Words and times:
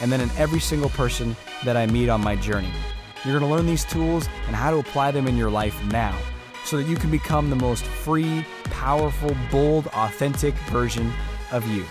and 0.00 0.12
then 0.12 0.20
in 0.20 0.30
every 0.36 0.60
single 0.60 0.90
person 0.90 1.36
that 1.64 1.76
I 1.76 1.86
meet 1.86 2.08
on 2.08 2.20
my 2.20 2.36
journey. 2.36 2.70
You're 3.24 3.38
going 3.38 3.50
to 3.50 3.56
learn 3.56 3.66
these 3.66 3.84
tools 3.84 4.28
and 4.46 4.54
how 4.54 4.70
to 4.70 4.78
apply 4.78 5.10
them 5.10 5.26
in 5.26 5.36
your 5.36 5.50
life 5.50 5.82
now 5.86 6.16
so 6.64 6.76
that 6.76 6.86
you 6.86 6.96
can 6.96 7.10
become 7.10 7.50
the 7.50 7.56
most 7.56 7.84
free, 7.84 8.44
powerful, 8.64 9.36
bold, 9.50 9.86
authentic 9.88 10.54
version 10.70 11.12
of 11.50 11.66
you. 11.68 11.84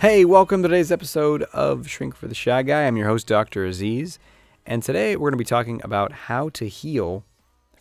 Hey, 0.00 0.24
welcome 0.24 0.62
to 0.62 0.68
today's 0.68 0.92
episode 0.92 1.42
of 1.52 1.88
Shrink 1.88 2.14
for 2.14 2.28
the 2.28 2.34
Shy 2.34 2.62
Guy. 2.62 2.86
I'm 2.86 2.96
your 2.96 3.08
host, 3.08 3.26
Dr. 3.26 3.64
Aziz, 3.64 4.20
and 4.64 4.80
today 4.80 5.16
we're 5.16 5.30
going 5.30 5.38
to 5.38 5.38
be 5.38 5.44
talking 5.44 5.80
about 5.82 6.12
how 6.12 6.50
to 6.50 6.68
heal 6.68 7.24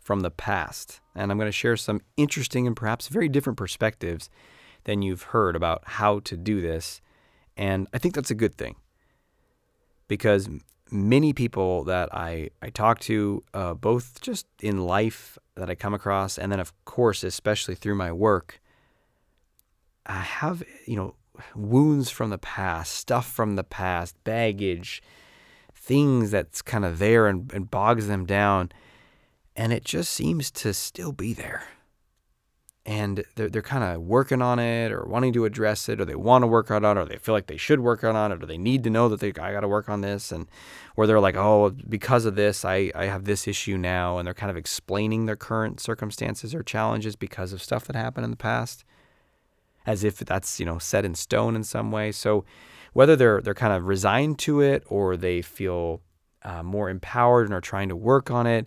from 0.01 0.21
the 0.21 0.31
past. 0.31 0.99
And 1.17 1.31
I'm 1.31 1.37
going 1.37 1.47
to 1.47 1.51
share 1.51 1.75
some 1.75 2.01
interesting 2.15 2.67
and 2.67 2.75
perhaps 2.75 3.07
very 3.07 3.27
different 3.27 3.57
perspectives 3.57 4.29
than 4.83 5.01
you've 5.01 5.23
heard 5.23 5.55
about 5.55 5.81
how 5.85 6.19
to 6.19 6.37
do 6.37 6.61
this. 6.61 7.01
And 7.57 7.87
I 7.93 7.97
think 7.97 8.15
that's 8.15 8.31
a 8.31 8.35
good 8.35 8.55
thing 8.55 8.75
because 10.07 10.47
many 10.91 11.33
people 11.33 11.83
that 11.85 12.13
I, 12.13 12.49
I 12.61 12.69
talk 12.69 12.99
to, 13.01 13.43
uh, 13.53 13.73
both 13.73 14.21
just 14.21 14.45
in 14.61 14.85
life 14.85 15.37
that 15.55 15.69
I 15.69 15.75
come 15.75 15.93
across, 15.93 16.37
and 16.37 16.51
then, 16.51 16.59
of 16.59 16.71
course, 16.85 17.23
especially 17.23 17.75
through 17.75 17.95
my 17.95 18.11
work, 18.11 18.61
I 20.05 20.19
have, 20.19 20.63
you 20.85 20.95
know, 20.95 21.15
wounds 21.55 22.09
from 22.09 22.29
the 22.29 22.37
past, 22.37 22.93
stuff 22.93 23.29
from 23.29 23.55
the 23.55 23.63
past, 23.63 24.15
baggage, 24.23 25.01
things 25.75 26.31
that's 26.31 26.61
kind 26.61 26.85
of 26.85 26.99
there 26.99 27.27
and, 27.27 27.51
and 27.53 27.69
bogs 27.69 28.07
them 28.07 28.25
down. 28.25 28.71
And 29.57 29.73
it 29.73 29.83
just 29.83 30.13
seems 30.13 30.51
to 30.51 30.73
still 30.73 31.11
be 31.11 31.33
there. 31.33 31.63
And 32.85 33.25
they're, 33.35 33.49
they're 33.49 33.61
kind 33.61 33.83
of 33.83 34.01
working 34.03 34.41
on 34.41 34.59
it 34.59 34.93
or 34.93 35.03
wanting 35.03 35.33
to 35.33 35.43
address 35.43 35.89
it 35.89 35.99
or 35.99 36.05
they 36.05 36.15
want 36.15 36.43
to 36.43 36.47
work 36.47 36.71
on 36.71 36.85
it 36.85 36.97
or 36.97 37.03
they 37.03 37.17
feel 37.17 37.33
like 37.33 37.47
they 37.47 37.57
should 37.57 37.81
work 37.81 38.03
on 38.03 38.31
it 38.31 38.41
or 38.41 38.45
they 38.45 38.57
need 38.57 38.83
to 38.83 38.89
know 38.89 39.09
that 39.09 39.19
they 39.19 39.29
I 39.29 39.51
got 39.51 39.61
to 39.61 39.67
work 39.67 39.89
on 39.89 39.99
this 39.99 40.31
and 40.31 40.47
where 40.95 41.05
they're 41.05 41.19
like 41.19 41.35
oh 41.35 41.71
because 41.89 42.23
of 42.23 42.35
this 42.35 42.63
I, 42.63 42.89
I 42.95 43.05
have 43.07 43.25
this 43.25 43.45
issue 43.45 43.77
now 43.77 44.19
and 44.19 44.25
they're 44.25 44.33
kind 44.33 44.49
of 44.49 44.55
explaining 44.55 45.25
their 45.25 45.35
current 45.35 45.81
circumstances 45.81 46.55
or 46.55 46.63
challenges 46.63 47.17
because 47.17 47.51
of 47.51 47.61
stuff 47.61 47.83
that 47.87 47.97
happened 47.97 48.23
in 48.23 48.31
the 48.31 48.37
past 48.37 48.85
as 49.85 50.05
if 50.05 50.19
that's 50.19 50.57
you 50.57 50.65
know 50.65 50.77
set 50.77 51.03
in 51.03 51.13
stone 51.13 51.57
in 51.57 51.65
some 51.65 51.91
way. 51.91 52.13
So 52.13 52.45
whether 52.93 53.17
they're 53.17 53.41
they're 53.41 53.53
kind 53.53 53.73
of 53.73 53.85
resigned 53.85 54.39
to 54.39 54.61
it 54.61 54.83
or 54.87 55.17
they 55.17 55.41
feel 55.41 56.01
uh, 56.43 56.63
more 56.63 56.89
empowered 56.89 57.47
and 57.47 57.53
are 57.53 57.59
trying 57.59 57.89
to 57.89 57.97
work 57.97 58.31
on 58.31 58.47
it 58.47 58.65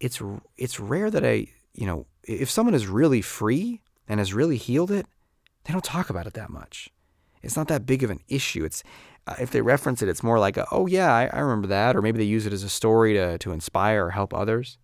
it's 0.00 0.22
it's 0.56 0.80
rare 0.80 1.10
that 1.10 1.24
I 1.24 1.48
you 1.74 1.86
know 1.86 2.06
if 2.22 2.50
someone 2.50 2.74
is 2.74 2.86
really 2.86 3.22
free 3.22 3.80
and 4.08 4.20
has 4.20 4.34
really 4.34 4.56
healed 4.56 4.90
it, 4.90 5.06
they 5.64 5.72
don't 5.72 5.84
talk 5.84 6.10
about 6.10 6.26
it 6.26 6.34
that 6.34 6.50
much. 6.50 6.90
It's 7.42 7.56
not 7.56 7.68
that 7.68 7.86
big 7.86 8.02
of 8.02 8.10
an 8.10 8.20
issue. 8.28 8.64
It's 8.64 8.82
uh, 9.26 9.34
if 9.40 9.50
they 9.50 9.60
reference 9.60 10.02
it, 10.02 10.08
it's 10.08 10.22
more 10.22 10.38
like, 10.38 10.56
a, 10.56 10.66
oh 10.70 10.86
yeah, 10.86 11.12
I, 11.12 11.26
I 11.26 11.40
remember 11.40 11.66
that, 11.68 11.96
or 11.96 12.02
maybe 12.02 12.18
they 12.18 12.24
use 12.24 12.46
it 12.46 12.52
as 12.52 12.62
a 12.62 12.68
story 12.68 13.14
to 13.14 13.38
to 13.38 13.52
inspire 13.52 14.06
or 14.06 14.10
help 14.10 14.34
others. 14.34 14.78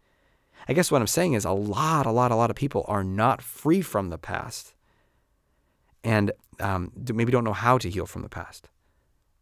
I 0.68 0.72
guess 0.72 0.92
what 0.92 1.00
I'm 1.00 1.08
saying 1.08 1.32
is 1.32 1.44
a 1.44 1.52
lot, 1.52 2.06
a 2.06 2.12
lot, 2.12 2.30
a 2.30 2.36
lot 2.36 2.50
of 2.50 2.56
people 2.56 2.84
are 2.86 3.02
not 3.02 3.42
free 3.42 3.82
from 3.82 4.10
the 4.10 4.18
past, 4.18 4.74
and 6.04 6.30
um, 6.60 6.92
maybe 7.12 7.32
don't 7.32 7.44
know 7.44 7.52
how 7.52 7.78
to 7.78 7.90
heal 7.90 8.06
from 8.06 8.22
the 8.22 8.28
past. 8.28 8.68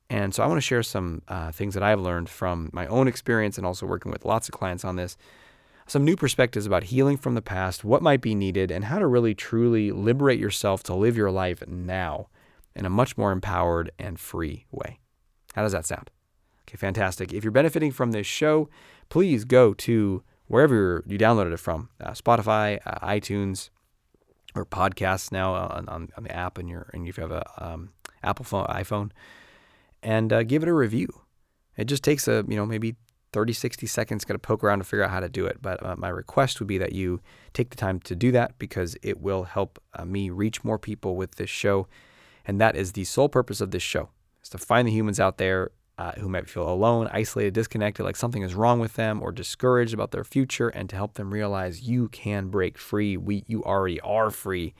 And 0.08 0.34
so 0.34 0.42
I 0.42 0.46
want 0.46 0.56
to 0.56 0.62
share 0.62 0.82
some 0.82 1.22
uh, 1.28 1.52
things 1.52 1.74
that 1.74 1.82
I've 1.82 2.00
learned 2.00 2.28
from 2.28 2.70
my 2.72 2.86
own 2.86 3.06
experience 3.06 3.58
and 3.58 3.66
also 3.66 3.86
working 3.86 4.10
with 4.10 4.24
lots 4.24 4.48
of 4.48 4.54
clients 4.54 4.84
on 4.84 4.96
this 4.96 5.16
some 5.90 6.04
new 6.04 6.14
perspectives 6.14 6.66
about 6.66 6.84
healing 6.84 7.16
from 7.16 7.34
the 7.34 7.42
past, 7.42 7.82
what 7.82 8.00
might 8.00 8.20
be 8.20 8.32
needed, 8.32 8.70
and 8.70 8.84
how 8.84 9.00
to 9.00 9.08
really 9.08 9.34
truly 9.34 9.90
liberate 9.90 10.38
yourself 10.38 10.84
to 10.84 10.94
live 10.94 11.16
your 11.16 11.32
life 11.32 11.66
now 11.66 12.28
in 12.76 12.86
a 12.86 12.88
much 12.88 13.18
more 13.18 13.32
empowered 13.32 13.90
and 13.98 14.20
free 14.20 14.66
way. 14.70 15.00
How 15.54 15.62
does 15.62 15.72
that 15.72 15.84
sound? 15.84 16.08
Okay, 16.68 16.76
fantastic. 16.76 17.32
If 17.32 17.42
you're 17.42 17.50
benefiting 17.50 17.90
from 17.90 18.12
this 18.12 18.28
show, 18.28 18.68
please 19.08 19.44
go 19.44 19.74
to 19.74 20.22
wherever 20.46 21.02
you 21.08 21.18
downloaded 21.18 21.54
it 21.54 21.58
from 21.58 21.88
uh, 22.00 22.12
Spotify, 22.12 22.78
uh, 22.86 23.04
iTunes, 23.04 23.70
or 24.54 24.64
podcasts 24.64 25.32
now 25.32 25.54
on, 25.54 25.88
on, 25.88 26.08
on, 26.16 26.22
the 26.22 26.30
app, 26.30 26.56
and, 26.56 26.68
your, 26.68 26.88
and 26.92 27.08
if 27.08 27.16
you 27.16 27.22
have 27.22 27.32
a 27.32 27.44
um, 27.58 27.90
Apple 28.22 28.44
phone, 28.44 28.66
iPhone, 28.66 29.10
and 30.04 30.32
uh, 30.32 30.44
give 30.44 30.62
it 30.62 30.68
a 30.68 30.72
review. 30.72 31.08
It 31.76 31.86
just 31.86 32.04
takes 32.04 32.28
a, 32.28 32.44
you 32.46 32.54
know, 32.54 32.64
maybe 32.64 32.94
30, 33.32 33.52
60 33.52 33.86
seconds, 33.86 34.24
got 34.24 34.34
to 34.34 34.38
poke 34.38 34.64
around 34.64 34.78
to 34.78 34.84
figure 34.84 35.04
out 35.04 35.10
how 35.10 35.20
to 35.20 35.28
do 35.28 35.46
it. 35.46 35.58
But 35.62 35.84
uh, 35.84 35.96
my 35.96 36.08
request 36.08 36.60
would 36.60 36.68
be 36.68 36.78
that 36.78 36.92
you 36.92 37.20
take 37.52 37.70
the 37.70 37.76
time 37.76 38.00
to 38.00 38.14
do 38.14 38.32
that 38.32 38.58
because 38.58 38.96
it 39.02 39.20
will 39.20 39.44
help 39.44 39.80
uh, 39.94 40.04
me 40.04 40.30
reach 40.30 40.64
more 40.64 40.78
people 40.78 41.16
with 41.16 41.36
this 41.36 41.50
show. 41.50 41.86
And 42.44 42.60
that 42.60 42.76
is 42.76 42.92
the 42.92 43.04
sole 43.04 43.28
purpose 43.28 43.60
of 43.60 43.70
this 43.70 43.82
show 43.82 44.10
is 44.42 44.48
to 44.50 44.58
find 44.58 44.88
the 44.88 44.92
humans 44.92 45.20
out 45.20 45.38
there 45.38 45.70
uh, 45.98 46.12
who 46.12 46.28
might 46.28 46.48
feel 46.48 46.68
alone, 46.68 47.08
isolated, 47.12 47.52
disconnected, 47.52 48.04
like 48.04 48.16
something 48.16 48.42
is 48.42 48.54
wrong 48.54 48.80
with 48.80 48.94
them 48.94 49.22
or 49.22 49.30
discouraged 49.30 49.92
about 49.92 50.12
their 50.12 50.24
future 50.24 50.68
and 50.70 50.88
to 50.88 50.96
help 50.96 51.14
them 51.14 51.32
realize 51.32 51.82
you 51.82 52.08
can 52.08 52.48
break 52.48 52.78
free. 52.78 53.18
We, 53.18 53.44
you 53.46 53.62
already 53.64 54.00
are 54.00 54.30
free. 54.30 54.74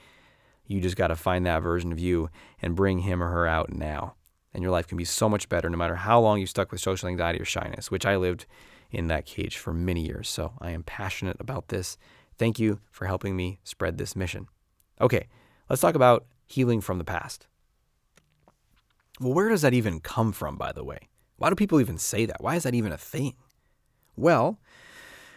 You 0.67 0.81
just 0.81 0.97
got 0.97 1.09
to 1.09 1.17
find 1.17 1.45
that 1.45 1.63
version 1.63 1.93
of 1.93 1.99
you 1.99 2.31
and 2.63 2.75
bring 2.75 3.01
him 3.01 3.23
or 3.23 3.29
her 3.29 3.47
out 3.47 3.71
now 3.71 4.15
and 4.53 4.63
your 4.63 4.73
life 4.73 4.87
can 4.87 4.99
be 4.99 5.05
so 5.05 5.29
much 5.29 5.49
better 5.49 5.71
no 5.71 5.77
matter 5.77 5.97
how 5.97 6.21
long 6.21 6.41
you 6.41 6.47
stuck 6.47 6.73
with 6.73 6.81
social 6.81 7.09
anxiety 7.09 7.41
or 7.41 7.45
shyness, 7.45 7.91
which 7.91 8.07
I 8.07 8.17
lived 8.17 8.47
in 8.91 9.07
that 9.09 9.27
cage 9.27 9.57
for 9.57 9.73
many 9.73 10.05
years. 10.05 10.29
So 10.29 10.53
I 10.61 10.71
am 10.71 10.83
passionate 10.83 11.37
about 11.41 11.69
this. 11.69 11.97
Thank 12.37 12.59
you 12.59 12.81
for 12.91 13.07
helping 13.07 13.37
me 13.37 13.61
spread 13.65 13.99
this 13.99 14.17
mission. 14.17 14.49
Okay, 15.01 15.29
let's 15.69 15.83
talk 15.83 15.95
about 15.95 16.27
healing 16.47 16.81
from 16.81 16.99
the 16.99 17.05
past. 17.05 17.47
Well, 19.21 19.35
where 19.35 19.49
does 19.49 19.63
that 19.63 19.75
even 19.75 20.01
come 20.01 20.33
from, 20.33 20.57
by 20.57 20.73
the 20.73 20.85
way? 20.85 21.09
Why 21.37 21.49
do 21.51 21.55
people 21.55 21.81
even 21.81 21.99
say 21.99 22.27
that? 22.27 22.43
Why 22.43 22.57
is 22.57 22.65
that 22.65 22.75
even 22.75 22.93
a 22.93 22.99
thing? 22.99 23.35
Well, 24.17 24.59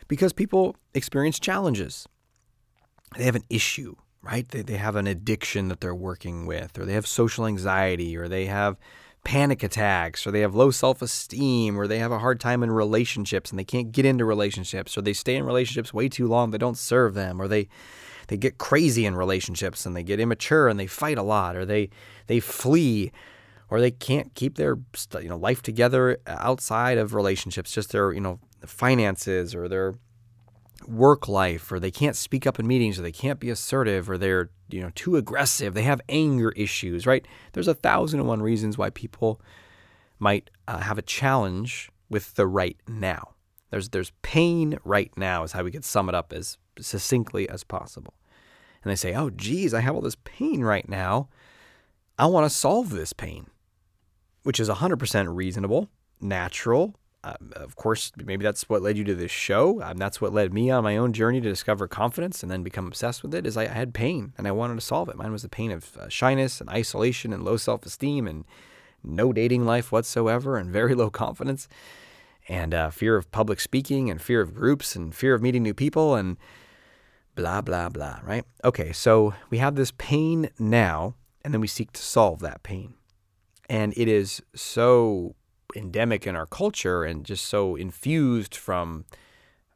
because 0.08 0.34
people 0.34 0.76
experience 0.94 1.40
challenges. 1.40 2.08
They 3.18 3.24
have 3.26 3.36
an 3.36 3.44
issue, 3.50 3.96
right? 4.24 4.48
They, 4.48 4.62
they 4.62 4.78
have 4.78 4.96
an 4.96 5.06
addiction 5.06 5.68
that 5.68 5.82
they're 5.82 5.94
working 5.94 6.46
with, 6.46 6.80
or 6.80 6.86
they 6.86 6.94
have 6.94 7.06
social 7.06 7.46
anxiety, 7.46 8.18
or 8.18 8.28
they 8.28 8.46
have 8.46 8.78
panic 9.24 9.64
attacks 9.64 10.28
or 10.28 10.32
they 10.32 10.42
have 10.42 10.54
low 10.54 10.70
self 10.70 11.02
esteem 11.02 11.80
or 11.80 11.88
they 11.88 12.00
have 12.00 12.12
a 12.12 12.20
hard 12.20 12.40
time 12.40 12.62
in 12.62 12.72
relationships 12.72 13.50
and 13.50 13.60
they 13.60 13.64
can't 13.64 13.92
get 13.92 14.06
into 14.06 14.26
relationships 14.26 14.98
or 14.98 15.02
they 15.02 15.14
stay 15.14 15.36
in 15.36 15.46
relationships 15.46 15.94
way 15.94 16.10
too 16.10 16.28
long, 16.28 16.52
they 16.52 16.58
don't 16.58 16.78
serve 16.78 17.14
them 17.14 17.42
or 17.42 17.48
they 17.48 17.68
they 18.28 18.38
get 18.38 18.58
crazy 18.58 19.06
in 19.06 19.16
relationships 19.16 19.86
and 19.86 19.96
they 19.96 20.04
get 20.04 20.20
immature 20.20 20.68
and 20.68 20.80
they 20.80 20.88
fight 20.88 21.18
a 21.18 21.24
lot 21.24 21.56
or 21.56 21.66
they 21.66 21.90
they 22.28 22.40
flee 22.40 23.12
or 23.70 23.80
they 23.80 23.92
can't 23.92 24.34
keep 24.36 24.56
their 24.56 24.78
you 25.22 25.30
know 25.30 25.38
life 25.38 25.62
together 25.62 26.18
uh, 26.28 26.36
outside 26.40 26.98
of 26.98 27.14
relationships 27.14 27.72
just 27.72 27.92
their 27.92 28.12
you 28.12 28.22
know 28.22 28.40
finances 28.66 29.56
or 29.56 29.68
their 29.68 29.94
work 30.88 31.28
life 31.28 31.72
or 31.72 31.80
they 31.80 31.92
can't 31.92 32.16
speak 32.16 32.46
up 32.48 32.60
in 32.60 32.68
meetings 32.68 32.98
or 32.98 33.02
they 33.02 33.12
can't 33.12 33.40
be 33.40 33.50
assertive 33.50 34.10
or 34.10 34.18
they're 34.18 34.50
you 34.70 34.82
know 34.82 34.92
too 34.96 35.16
aggressive 35.16 35.74
they 35.74 35.84
have 35.84 36.02
anger 36.10 36.52
issues 36.52 37.06
right? 37.06 37.28
There's 37.54 37.68
a 37.68 37.74
thousand 37.74 38.20
and 38.20 38.30
one 38.30 38.42
reasons 38.42 38.78
why 38.78 38.90
people 38.90 39.42
might 40.20 40.50
uh, 40.68 40.80
have 40.80 40.98
a 40.98 41.04
challenge 41.04 41.90
with 42.10 42.36
the 42.36 42.48
right 42.48 42.78
now. 42.88 43.34
There's 43.70 43.90
there's 43.90 44.12
pain 44.22 44.78
right 44.84 45.12
now 45.18 45.44
is 45.44 45.52
how 45.52 45.64
we 45.64 45.72
could 45.72 45.86
sum 45.86 46.10
it 46.10 46.16
up 46.16 46.34
as 46.34 46.58
succinctly 46.80 47.50
as 47.50 47.64
possible. 47.64 48.14
And 48.84 48.92
they 48.92 48.96
say 48.96 49.14
oh 49.14 49.30
geez 49.30 49.74
i 49.74 49.80
have 49.80 49.96
all 49.96 50.02
this 50.02 50.18
pain 50.24 50.62
right 50.62 50.88
now. 50.88 51.30
I 52.18 52.28
want 52.28 52.46
to 52.46 52.50
solve 52.50 52.90
this 52.92 53.14
pain 53.14 53.48
which 54.44 54.60
is 54.60 54.70
100% 54.70 55.36
reasonable 55.36 55.90
natural 56.22 56.96
um, 57.24 57.54
of 57.56 57.76
course, 57.76 58.12
maybe 58.18 58.44
that's 58.44 58.68
what 58.68 58.82
led 58.82 58.98
you 58.98 59.04
to 59.06 59.16
this 59.16 59.32
show. 59.32 59.82
Um, 59.82 59.98
that's 59.98 60.20
what 60.20 60.34
led 60.34 60.54
me 60.54 60.70
on 60.70 60.84
my 60.84 60.98
own 60.98 61.14
journey 61.14 61.40
to 61.40 61.50
discover 61.50 61.88
confidence 61.88 62.44
and 62.44 62.52
then 62.52 62.64
become 62.64 62.88
obsessed 62.88 63.24
with 63.24 63.34
it. 63.34 63.46
Is 63.46 63.56
I 63.56 63.68
had 63.68 63.94
pain 63.94 64.34
and 64.38 64.48
I 64.48 64.52
wanted 64.52 64.76
to 64.76 64.82
solve 64.82 65.10
it. 65.10 65.16
Mine 65.16 65.32
was 65.32 65.44
the 65.44 65.50
pain 65.50 65.72
of 65.72 65.96
uh, 65.98 66.10
shyness 66.10 66.60
and 66.60 66.70
isolation 66.70 67.32
and 67.32 67.44
low 67.44 67.58
self-esteem 67.58 68.28
and 68.28 68.46
no 69.04 69.32
dating 69.32 69.66
life 69.66 69.92
whatsoever 69.92 70.58
and 70.58 70.70
very 70.70 70.96
low 70.96 71.10
confidence 71.10 71.68
and 72.50 72.74
uh, 72.74 72.90
fear 72.90 73.16
of 73.16 73.32
public 73.32 73.60
speaking 73.60 74.10
and 74.10 74.22
fear 74.22 74.42
of 74.42 74.54
groups 74.54 74.96
and 74.96 75.16
fear 75.16 75.34
of 75.34 75.42
meeting 75.42 75.64
new 75.64 75.74
people 75.74 76.16
and 76.16 76.38
blah, 77.36 77.62
blah, 77.62 77.90
blah, 77.90 78.20
right? 78.24 78.44
Okay, 78.64 78.92
so 78.92 79.34
we 79.50 79.60
have 79.60 79.76
this 79.76 79.92
pain 79.98 80.50
now, 80.60 81.16
and 81.44 81.54
then 81.54 81.62
we 81.62 81.68
seek 81.68 81.92
to 81.94 82.02
solve 82.02 82.40
that 82.40 82.64
pain. 82.64 82.96
And 83.70 83.94
it 83.96 84.08
is 84.08 84.42
so 84.54 85.36
endemic 85.76 86.28
in 86.28 86.36
our 86.36 86.46
culture 86.46 87.04
and 87.04 87.26
just 87.26 87.46
so 87.46 87.76
infused 87.76 88.56
from 88.56 89.06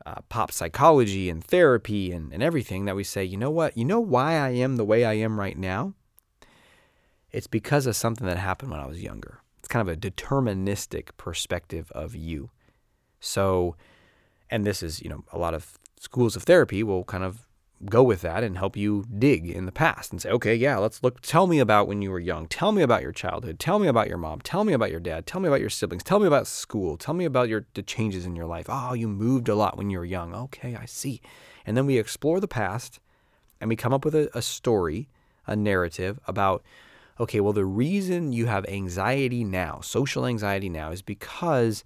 uh, 0.05 0.21
pop 0.29 0.51
psychology 0.51 1.29
and 1.29 1.43
therapy 1.43 2.11
and, 2.11 2.31
and 2.31 2.41
everything 2.41 2.85
that 2.85 2.95
we 2.95 3.03
say, 3.03 3.23
you 3.23 3.37
know 3.37 3.49
what? 3.49 3.77
You 3.77 3.85
know 3.85 3.99
why 3.99 4.33
I 4.35 4.49
am 4.49 4.77
the 4.77 4.85
way 4.85 5.03
I 5.03 5.13
am 5.13 5.39
right 5.39 5.57
now? 5.57 5.93
It's 7.31 7.47
because 7.47 7.85
of 7.85 7.95
something 7.95 8.25
that 8.25 8.37
happened 8.37 8.71
when 8.71 8.79
I 8.79 8.87
was 8.87 9.03
younger. 9.03 9.41
It's 9.59 9.67
kind 9.67 9.87
of 9.87 9.93
a 9.93 9.99
deterministic 9.99 11.09
perspective 11.17 11.91
of 11.91 12.15
you. 12.15 12.51
So, 13.19 13.75
and 14.49 14.65
this 14.65 14.81
is, 14.81 15.01
you 15.01 15.09
know, 15.09 15.25
a 15.33 15.37
lot 15.37 15.53
of 15.53 15.77
schools 15.99 16.35
of 16.35 16.43
therapy 16.43 16.83
will 16.83 17.03
kind 17.03 17.23
of 17.23 17.46
go 17.85 18.01
with 18.01 18.21
that 18.21 18.43
and 18.43 18.57
help 18.57 18.75
you 18.75 19.05
dig 19.17 19.49
in 19.49 19.65
the 19.65 19.71
past 19.71 20.11
and 20.11 20.21
say, 20.21 20.29
okay, 20.29 20.55
yeah, 20.55 20.77
let's 20.77 21.03
look. 21.03 21.21
Tell 21.21 21.47
me 21.47 21.59
about 21.59 21.87
when 21.87 22.01
you 22.01 22.09
were 22.09 22.19
young. 22.19 22.47
Tell 22.47 22.71
me 22.71 22.81
about 22.81 23.03
your 23.03 23.11
childhood. 23.11 23.59
Tell 23.59 23.77
me 23.79 23.87
about 23.87 24.07
your 24.07 24.17
mom. 24.17 24.41
Tell 24.41 24.63
me 24.63 24.73
about 24.73 24.91
your 24.91 24.99
dad. 24.99 25.25
Tell 25.25 25.39
me 25.39 25.47
about 25.47 25.59
your 25.59 25.69
siblings. 25.69 26.03
Tell 26.03 26.19
me 26.19 26.27
about 26.27 26.47
school. 26.47 26.97
Tell 26.97 27.13
me 27.13 27.25
about 27.25 27.49
your 27.49 27.65
the 27.75 27.83
changes 27.83 28.25
in 28.25 28.35
your 28.35 28.47
life. 28.47 28.65
Oh, 28.69 28.93
you 28.93 29.07
moved 29.07 29.47
a 29.47 29.55
lot 29.55 29.77
when 29.77 29.89
you 29.89 29.99
were 29.99 30.05
young. 30.05 30.33
Okay, 30.33 30.75
I 30.75 30.85
see. 30.85 31.21
And 31.65 31.77
then 31.77 31.85
we 31.85 31.97
explore 31.97 32.39
the 32.39 32.47
past 32.47 32.99
and 33.61 33.69
we 33.69 33.75
come 33.75 33.93
up 33.93 34.05
with 34.05 34.15
a, 34.15 34.29
a 34.33 34.41
story, 34.41 35.09
a 35.45 35.55
narrative 35.55 36.19
about, 36.27 36.63
okay, 37.19 37.39
well, 37.39 37.53
the 37.53 37.65
reason 37.65 38.31
you 38.33 38.47
have 38.47 38.65
anxiety 38.67 39.43
now, 39.43 39.81
social 39.81 40.25
anxiety 40.25 40.69
now, 40.69 40.91
is 40.91 41.01
because 41.01 41.83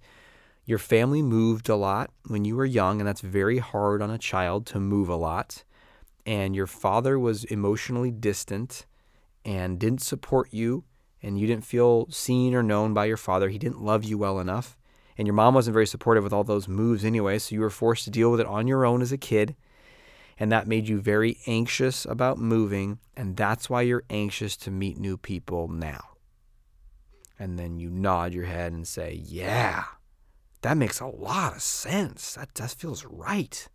your 0.64 0.78
family 0.78 1.22
moved 1.22 1.68
a 1.68 1.76
lot 1.76 2.10
when 2.26 2.44
you 2.44 2.54
were 2.54 2.64
young, 2.64 3.00
and 3.00 3.08
that's 3.08 3.20
very 3.20 3.58
hard 3.58 4.00
on 4.00 4.10
a 4.10 4.18
child 4.18 4.64
to 4.66 4.78
move 4.78 5.08
a 5.08 5.16
lot 5.16 5.64
and 6.24 6.54
your 6.54 6.66
father 6.66 7.18
was 7.18 7.44
emotionally 7.44 8.10
distant 8.10 8.86
and 9.44 9.78
didn't 9.78 10.02
support 10.02 10.52
you 10.52 10.84
and 11.22 11.38
you 11.38 11.46
didn't 11.46 11.64
feel 11.64 12.08
seen 12.10 12.54
or 12.54 12.62
known 12.62 12.92
by 12.92 13.04
your 13.04 13.16
father, 13.16 13.48
he 13.48 13.58
didn't 13.58 13.82
love 13.82 14.04
you 14.04 14.18
well 14.18 14.40
enough, 14.40 14.76
and 15.16 15.26
your 15.26 15.34
mom 15.34 15.54
wasn't 15.54 15.74
very 15.74 15.86
supportive 15.86 16.24
with 16.24 16.32
all 16.32 16.44
those 16.44 16.66
moves 16.66 17.04
anyway, 17.04 17.38
so 17.38 17.54
you 17.54 17.60
were 17.60 17.70
forced 17.70 18.04
to 18.04 18.10
deal 18.10 18.30
with 18.30 18.40
it 18.40 18.46
on 18.46 18.66
your 18.66 18.84
own 18.84 19.02
as 19.02 19.12
a 19.12 19.18
kid. 19.18 19.54
And 20.38 20.50
that 20.50 20.66
made 20.66 20.88
you 20.88 21.00
very 21.00 21.38
anxious 21.46 22.04
about 22.06 22.38
moving, 22.38 22.98
and 23.16 23.36
that's 23.36 23.70
why 23.70 23.82
you're 23.82 24.02
anxious 24.10 24.56
to 24.58 24.70
meet 24.70 24.98
new 24.98 25.16
people 25.16 25.68
now. 25.68 26.16
And 27.38 27.58
then 27.58 27.78
you 27.78 27.90
nod 27.90 28.32
your 28.32 28.46
head 28.46 28.72
and 28.72 28.88
say, 28.88 29.20
Yeah, 29.22 29.84
that 30.62 30.76
makes 30.76 31.00
a 31.00 31.06
lot 31.06 31.54
of 31.54 31.62
sense. 31.62 32.34
That, 32.34 32.54
that 32.54 32.70
feels 32.70 33.04
right. 33.04 33.68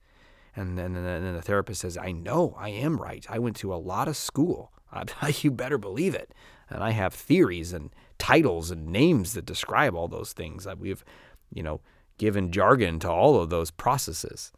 And 0.57 0.75
then, 0.75 0.95
and 0.95 1.05
then 1.05 1.35
the 1.35 1.41
therapist 1.41 1.81
says, 1.81 1.97
I 1.97 2.11
know 2.11 2.55
I 2.57 2.69
am 2.69 2.97
right. 2.97 3.23
I 3.29 3.37
went 3.37 3.55
to 3.57 3.71
a 3.71 3.75
lot 3.75 4.07
of 4.07 4.17
school. 4.17 4.71
you 5.41 5.51
better 5.51 5.77
believe 5.77 6.15
it. 6.15 6.33
And 6.67 6.83
I 6.83 6.91
have 6.91 7.13
theories 7.13 7.73
and 7.73 7.91
titles 8.17 8.71
and 8.71 8.87
names 8.87 9.33
that 9.33 9.45
describe 9.45 9.93
all 9.93 10.07
those 10.07 10.33
things. 10.33 10.67
We've, 10.79 11.05
you 11.53 11.61
know, 11.61 11.81
given 12.17 12.51
jargon 12.51 12.97
to 12.99 13.11
all 13.11 13.39
of 13.39 13.51
those 13.51 13.69
processes. 13.69 14.51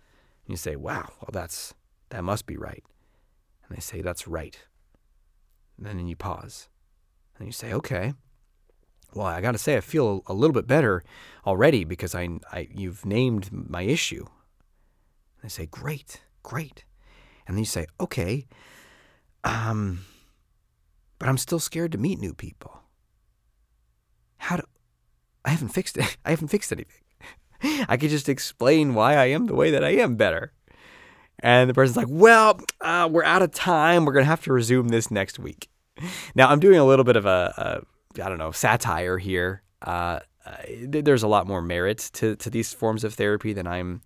And 0.46 0.54
you 0.54 0.58
say, 0.58 0.78
wow, 0.78 1.10
well, 1.20 1.32
that's, 1.34 1.74
that 2.12 2.24
must 2.24 2.46
be 2.46 2.56
right. 2.56 2.84
And 3.68 3.76
they 3.76 3.82
say, 3.82 4.02
that's 4.02 4.26
right. 4.26 4.58
And 5.78 5.86
then 5.86 6.08
you 6.08 6.16
pause. 6.16 6.70
And 7.38 7.46
you 7.46 7.52
say, 7.52 7.74
okay, 7.74 8.14
well, 9.14 9.26
I 9.26 9.42
got 9.42 9.52
to 9.52 9.58
say, 9.58 9.76
I 9.76 9.82
feel 9.82 10.24
a 10.28 10.34
little 10.34 10.54
bit 10.54 10.66
better 10.66 11.04
already 11.46 11.84
because 11.84 12.16
I, 12.16 12.30
I, 12.54 12.70
you've 12.72 13.06
named 13.06 13.50
my 13.52 13.82
issue. 13.82 14.26
And 15.42 15.50
they 15.50 15.50
say, 15.50 15.66
Great, 15.66 16.22
great. 16.44 16.84
And 17.48 17.56
then 17.56 17.60
you 17.60 17.66
say, 17.66 17.86
Okay, 18.00 18.48
um, 19.44 20.06
but 21.18 21.30
I'm 21.30 21.38
still 21.38 21.60
scared 21.60 21.92
to 21.94 21.98
meet 21.98 22.20
new 22.20 22.34
people. 22.34 22.82
How 24.38 24.58
do 24.58 24.64
I 25.46 25.50
haven't 25.50 25.70
fixed 25.70 25.98
it? 25.98 26.18
I 26.26 26.32
haven't 26.32 26.50
fixed 26.50 26.72
anything. 26.72 27.02
I 27.90 27.98
could 27.98 28.10
just 28.10 28.30
explain 28.30 28.94
why 28.94 29.16
I 29.16 29.26
am 29.26 29.48
the 29.48 29.56
way 29.56 29.72
that 29.72 29.84
I 29.84 29.92
am 29.92 30.16
better. 30.16 30.54
And 31.42 31.70
the 31.70 31.74
person's 31.74 31.98
like, 31.98 32.08
well, 32.10 32.60
uh, 32.82 33.08
we're 33.10 33.24
out 33.24 33.42
of 33.42 33.52
time. 33.52 34.04
We're 34.04 34.14
going 34.14 34.26
to 34.26 34.30
have 34.30 34.44
to 34.44 34.54
resume 34.54 34.90
this 34.90 35.10
next 35.10 35.40
week. 35.40 35.70
Now, 36.36 36.50
I'm 36.50 36.60
doing 36.60 36.78
a 36.78 36.86
little 36.86 37.06
bit 37.06 37.16
of 37.16 37.26
a, 37.26 37.86
a 38.18 38.22
I 38.24 38.30
don't 38.30 38.38
know, 38.38 38.52
satire 38.52 39.18
here. 39.18 39.64
Uh, 39.82 40.20
uh, 40.46 40.56
there's 40.82 41.24
a 41.24 41.28
lot 41.28 41.48
more 41.48 41.62
merit 41.62 42.10
to, 42.14 42.36
to 42.38 42.50
these 42.50 42.74
forms 42.74 43.04
of 43.04 43.14
therapy 43.14 43.54
than 43.54 43.68
I'm 43.68 44.02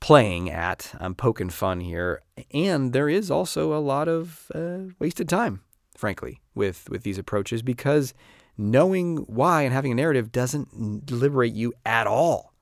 playing 0.00 0.50
at. 0.50 0.94
I'm 1.00 1.14
poking 1.14 1.50
fun 1.50 1.80
here, 1.80 2.22
and 2.52 2.92
there 2.92 3.08
is 3.08 3.30
also 3.30 3.74
a 3.74 3.80
lot 3.80 4.08
of 4.08 4.50
uh, 4.54 4.92
wasted 4.98 5.28
time, 5.28 5.62
frankly, 5.96 6.40
with 6.54 6.88
with 6.90 7.02
these 7.02 7.18
approaches 7.18 7.62
because 7.62 8.14
knowing 8.56 9.18
why 9.18 9.62
and 9.62 9.72
having 9.72 9.92
a 9.92 9.96
narrative 9.96 10.30
doesn't 10.30 11.10
liberate 11.10 11.54
you 11.54 11.72
at 11.84 12.06
all, 12.06 12.52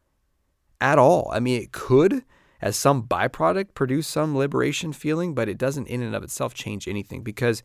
at 0.81 0.99
all. 0.99 1.31
I 1.33 1.41
mean, 1.41 1.61
it 1.61 1.73
could, 1.73 2.25
as 2.61 2.77
some 2.77 3.03
byproduct, 3.03 3.75
produce 3.75 4.07
some 4.07 4.37
liberation 4.37 4.93
feeling, 4.93 5.35
but 5.35 5.49
it 5.49 5.59
doesn't 5.59 5.89
in 5.89 6.03
and 6.03 6.15
of 6.15 6.23
itself 6.23 6.55
change 6.55 6.89
anything. 6.89 7.23
Because 7.23 7.63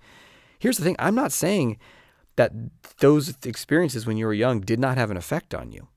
here's 0.60 0.78
the 0.78 0.84
thing: 0.84 0.96
I'm 1.00 1.16
not 1.16 1.32
saying 1.32 1.78
that 2.36 2.52
those 3.00 3.36
experiences 3.44 4.06
when 4.06 4.18
you 4.18 4.26
were 4.26 4.34
young 4.34 4.62
did 4.62 4.80
not 4.80 4.98
have 4.98 5.12
an 5.12 5.18
effect 5.18 5.54
on 5.54 5.72
you. 5.72 5.88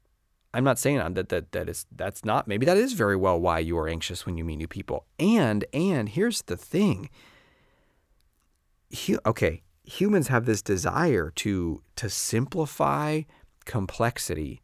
I'm 0.53 0.65
not 0.65 0.79
saying 0.79 0.99
that 0.99 1.29
that 1.29 1.53
that 1.53 1.69
is 1.69 1.87
that's 1.95 2.25
not 2.25 2.49
maybe 2.49 2.67
that 2.67 2.77
is 2.77 2.95
very 2.95 3.17
well 3.17 3.41
why 3.41 3.61
you 3.61 3.79
are 3.79 3.89
anxious 3.89 4.27
when 4.27 4.37
you 4.37 4.45
meet 4.45 4.57
new 4.57 4.69
people. 4.69 5.07
And 5.19 5.65
and 5.73 6.09
here's 6.09 6.43
the 6.43 6.57
thing. 6.57 7.09
Hu- 9.07 9.21
okay, 9.25 9.63
humans 9.85 10.29
have 10.29 10.47
this 10.47 10.63
desire 10.63 11.31
to 11.37 11.83
to 11.97 12.11
simplify 12.11 13.23
complexity 13.65 14.63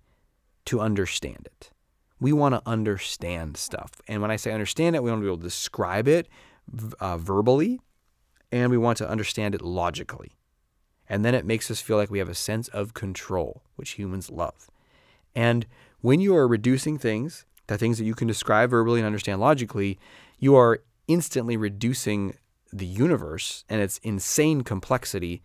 to 0.64 0.80
understand 0.80 1.42
it. 1.44 1.70
We 2.18 2.32
want 2.32 2.54
to 2.54 2.62
understand 2.66 3.56
stuff. 3.56 4.00
And 4.08 4.22
when 4.22 4.30
I 4.30 4.36
say 4.36 4.52
understand 4.52 4.96
it, 4.96 5.02
we 5.02 5.10
want 5.10 5.20
to 5.20 5.24
be 5.24 5.28
able 5.28 5.36
to 5.38 5.42
describe 5.42 6.08
it 6.08 6.28
uh, 6.98 7.18
verbally 7.18 7.80
and 8.50 8.70
we 8.70 8.78
want 8.78 8.98
to 8.98 9.08
understand 9.08 9.54
it 9.54 9.62
logically. 9.62 10.32
And 11.08 11.24
then 11.24 11.34
it 11.34 11.44
makes 11.44 11.70
us 11.70 11.80
feel 11.80 11.96
like 11.96 12.10
we 12.10 12.18
have 12.18 12.28
a 12.28 12.34
sense 12.34 12.68
of 12.68 12.94
control, 12.94 13.62
which 13.76 13.92
humans 13.92 14.30
love. 14.30 14.70
And 15.36 15.66
when 16.00 16.20
you 16.20 16.34
are 16.34 16.48
reducing 16.48 16.98
things, 16.98 17.44
the 17.66 17.76
things 17.78 17.98
that 17.98 18.04
you 18.04 18.14
can 18.14 18.26
describe 18.26 18.70
verbally 18.70 18.98
and 19.00 19.06
understand 19.06 19.40
logically, 19.40 19.98
you 20.38 20.56
are 20.56 20.80
instantly 21.06 21.56
reducing 21.56 22.36
the 22.72 22.86
universe 22.86 23.64
and 23.68 23.80
its 23.80 23.98
insane 23.98 24.62
complexity 24.62 25.42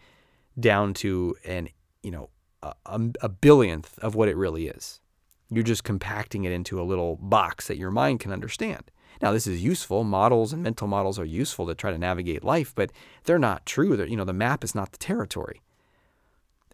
down 0.60 0.94
to 0.94 1.36
an, 1.46 1.70
you 2.02 2.12
know, 2.12 2.30
a, 2.64 2.74
a 3.22 3.30
billionth 3.30 4.00
of 4.00 4.16
what 4.16 4.30
it 4.30 4.38
really 4.38 4.68
is. 4.68 5.02
You're 5.50 5.64
just 5.64 5.84
compacting 5.84 6.46
it 6.46 6.52
into 6.52 6.80
a 6.80 6.84
little 6.84 7.18
box 7.18 7.68
that 7.68 7.78
your 7.78 7.92
mind 7.92 8.22
can 8.22 8.32
understand. 8.32 8.90
Now, 9.22 9.32
this 9.32 9.46
is 9.46 9.62
useful. 9.62 10.04
Models 10.04 10.54
and 10.54 10.64
mental 10.64 10.88
models 10.88 11.20
are 11.20 11.26
useful 11.26 11.68
to 11.68 11.76
try 11.76 11.92
to 11.92 11.98
navigate 11.98 12.44
life, 12.44 12.74
but 12.74 12.92
they're 13.26 13.38
not 13.38 13.66
true. 13.66 13.98
They're, 13.98 14.08
you 14.08 14.16
know, 14.16 14.24
the 14.26 14.34
map 14.34 14.64
is 14.64 14.74
not 14.74 14.94
the 14.94 14.98
territory. 14.98 15.62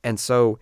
And 0.03 0.19
so 0.19 0.59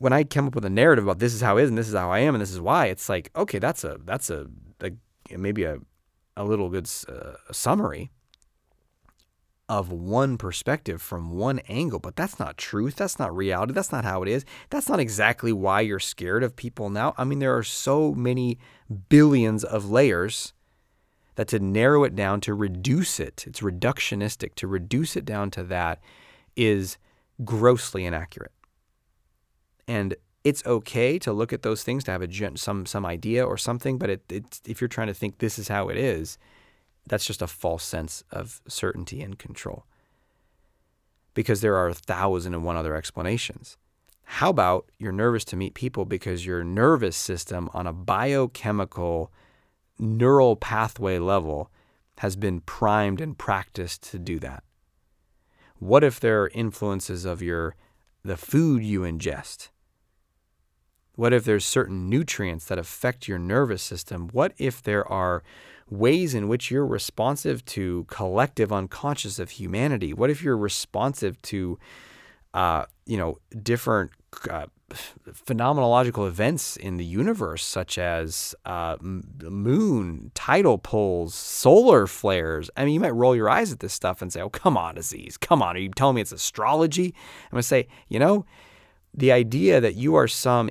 when 0.00 0.14
I 0.14 0.24
come 0.24 0.46
up 0.46 0.54
with 0.54 0.64
a 0.64 0.70
narrative 0.70 1.04
about 1.04 1.18
this 1.18 1.34
is 1.34 1.42
how 1.42 1.58
it 1.58 1.64
is 1.64 1.68
and 1.68 1.76
this 1.76 1.86
is 1.86 1.94
how 1.94 2.10
I 2.10 2.20
am 2.20 2.34
and 2.34 2.40
this 2.40 2.50
is 2.50 2.60
why, 2.60 2.86
it's 2.86 3.08
like 3.08 3.30
okay, 3.36 3.58
that's 3.58 3.84
a 3.84 3.98
that's 4.04 4.30
a, 4.30 4.46
a 4.82 4.92
maybe 5.36 5.64
a 5.64 5.78
a 6.36 6.44
little 6.44 6.70
good 6.70 6.90
uh, 7.06 7.52
summary 7.52 8.10
of 9.68 9.92
one 9.92 10.38
perspective 10.38 11.02
from 11.02 11.30
one 11.30 11.60
angle, 11.68 12.00
but 12.00 12.16
that's 12.16 12.38
not 12.38 12.56
truth. 12.56 12.96
That's 12.96 13.18
not 13.18 13.36
reality. 13.36 13.74
That's 13.74 13.92
not 13.92 14.04
how 14.04 14.22
it 14.22 14.28
is. 14.28 14.44
That's 14.70 14.88
not 14.88 15.00
exactly 15.00 15.52
why 15.52 15.82
you're 15.82 16.00
scared 16.00 16.42
of 16.42 16.56
people 16.56 16.88
now. 16.88 17.14
I 17.18 17.24
mean, 17.24 17.38
there 17.38 17.56
are 17.56 17.62
so 17.62 18.12
many 18.14 18.58
billions 19.10 19.62
of 19.62 19.88
layers 19.88 20.54
that 21.34 21.46
to 21.48 21.60
narrow 21.60 22.04
it 22.04 22.16
down, 22.16 22.40
to 22.40 22.54
reduce 22.54 23.20
it, 23.20 23.44
it's 23.46 23.60
reductionistic. 23.60 24.54
To 24.56 24.66
reduce 24.66 25.14
it 25.14 25.26
down 25.26 25.50
to 25.52 25.62
that 25.64 26.00
is 26.56 26.96
grossly 27.44 28.06
inaccurate. 28.06 28.52
And 29.90 30.14
it's 30.44 30.64
okay 30.64 31.18
to 31.18 31.32
look 31.32 31.52
at 31.52 31.62
those 31.62 31.82
things 31.82 32.04
to 32.04 32.12
have 32.12 32.22
a 32.22 32.56
some 32.56 32.86
some 32.86 33.04
idea 33.04 33.44
or 33.44 33.56
something, 33.56 33.98
but 33.98 34.08
it, 34.08 34.60
if 34.64 34.80
you're 34.80 34.86
trying 34.86 35.08
to 35.08 35.14
think 35.14 35.38
this 35.38 35.58
is 35.58 35.66
how 35.66 35.88
it 35.88 35.96
is, 35.96 36.38
that's 37.08 37.26
just 37.26 37.42
a 37.42 37.48
false 37.48 37.82
sense 37.82 38.22
of 38.30 38.60
certainty 38.68 39.20
and 39.20 39.36
control. 39.36 39.84
Because 41.34 41.60
there 41.60 41.74
are 41.74 41.88
a 41.88 41.94
thousand 41.94 42.54
and 42.54 42.62
one 42.62 42.76
other 42.76 42.94
explanations. 42.94 43.76
How 44.38 44.50
about 44.50 44.88
you're 45.00 45.10
nervous 45.10 45.44
to 45.46 45.56
meet 45.56 45.74
people 45.74 46.04
because 46.04 46.46
your 46.46 46.62
nervous 46.62 47.16
system 47.16 47.68
on 47.74 47.88
a 47.88 47.92
biochemical 47.92 49.32
neural 49.98 50.54
pathway 50.54 51.18
level 51.18 51.68
has 52.18 52.36
been 52.36 52.60
primed 52.60 53.20
and 53.20 53.36
practiced 53.36 54.04
to 54.12 54.20
do 54.20 54.38
that? 54.38 54.62
What 55.80 56.04
if 56.04 56.20
there 56.20 56.44
are 56.44 56.48
influences 56.54 57.24
of 57.24 57.42
your 57.42 57.74
the 58.22 58.36
food 58.36 58.84
you 58.84 59.00
ingest? 59.00 59.70
What 61.20 61.34
if 61.34 61.44
there's 61.44 61.66
certain 61.66 62.08
nutrients 62.08 62.64
that 62.64 62.78
affect 62.78 63.28
your 63.28 63.38
nervous 63.38 63.82
system? 63.82 64.30
What 64.32 64.54
if 64.56 64.82
there 64.82 65.06
are 65.06 65.42
ways 65.90 66.34
in 66.34 66.48
which 66.48 66.70
you're 66.70 66.86
responsive 66.86 67.62
to 67.66 68.06
collective 68.08 68.72
unconscious 68.72 69.38
of 69.38 69.50
humanity? 69.50 70.14
What 70.14 70.30
if 70.30 70.42
you're 70.42 70.56
responsive 70.56 71.40
to, 71.42 71.78
uh, 72.54 72.86
you 73.04 73.18
know, 73.18 73.36
different 73.62 74.12
uh, 74.48 74.68
phenomenological 75.28 76.26
events 76.26 76.78
in 76.78 76.96
the 76.96 77.04
universe, 77.04 77.66
such 77.66 77.98
as 77.98 78.54
uh, 78.64 78.96
moon, 79.02 80.30
tidal 80.34 80.78
poles, 80.78 81.34
solar 81.34 82.06
flares. 82.06 82.70
I 82.78 82.86
mean, 82.86 82.94
you 82.94 83.00
might 83.00 83.14
roll 83.14 83.36
your 83.36 83.50
eyes 83.50 83.72
at 83.72 83.80
this 83.80 83.92
stuff 83.92 84.22
and 84.22 84.32
say, 84.32 84.40
oh, 84.40 84.48
come 84.48 84.78
on, 84.78 84.96
Aziz, 84.96 85.36
come 85.36 85.62
on. 85.62 85.76
Are 85.76 85.80
you 85.80 85.90
telling 85.90 86.14
me 86.14 86.22
it's 86.22 86.32
astrology? 86.32 87.14
I'm 87.44 87.50
going 87.50 87.60
to 87.60 87.68
say, 87.68 87.88
you 88.08 88.18
know, 88.18 88.46
the 89.12 89.32
idea 89.32 89.82
that 89.82 89.96
you 89.96 90.14
are 90.14 90.26
some 90.26 90.70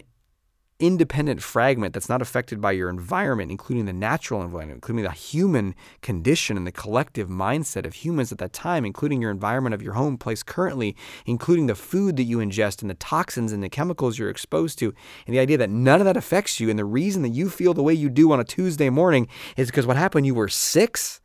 independent 0.80 1.42
fragment 1.42 1.94
that's 1.94 2.08
not 2.08 2.22
affected 2.22 2.62
by 2.62 2.72
your 2.72 2.90
environment, 2.90 3.52
including 3.52 3.86
the 3.86 3.94
natural 3.94 4.42
environment, 4.42 4.78
including 4.78 5.04
the 5.04 5.12
human 5.12 5.76
condition 6.02 6.56
and 6.56 6.66
the 6.66 6.72
collective 6.72 7.28
mindset 7.28 7.86
of 7.86 7.94
humans 7.94 8.32
at 8.32 8.38
that 8.38 8.54
time, 8.54 8.86
including 8.86 9.22
your 9.22 9.32
environment 9.32 9.74
of 9.74 9.82
your 9.82 9.94
home 9.94 10.18
place 10.18 10.42
currently, 10.42 10.96
including 11.26 11.68
the 11.68 11.76
food 11.76 12.16
that 12.16 12.24
you 12.24 12.38
ingest 12.38 12.82
and 12.82 12.90
the 12.90 12.96
toxins 12.96 13.52
and 13.52 13.62
the 13.62 13.70
chemicals 13.70 14.18
you're 14.18 14.30
exposed 14.30 14.80
to, 14.80 14.94
and 15.28 15.36
the 15.36 15.40
idea 15.40 15.58
that 15.58 15.70
none 15.70 16.00
of 16.00 16.06
that 16.06 16.18
affects 16.18 16.60
you. 16.60 16.70
And 16.70 16.80
the 16.80 16.86
reason 16.86 17.22
that 17.24 17.30
you 17.30 17.50
feel 17.50 17.74
the 17.74 17.84
way 17.84 17.94
you 17.94 18.10
do 18.10 18.32
on 18.32 18.40
a 18.40 18.46
Tuesday 18.46 18.90
morning 18.90 19.28
is 19.58 19.68
because 19.68 19.86
what 19.86 19.98
happened, 19.98 20.26
you 20.26 20.36
were 20.36 20.48
six? 20.48 21.20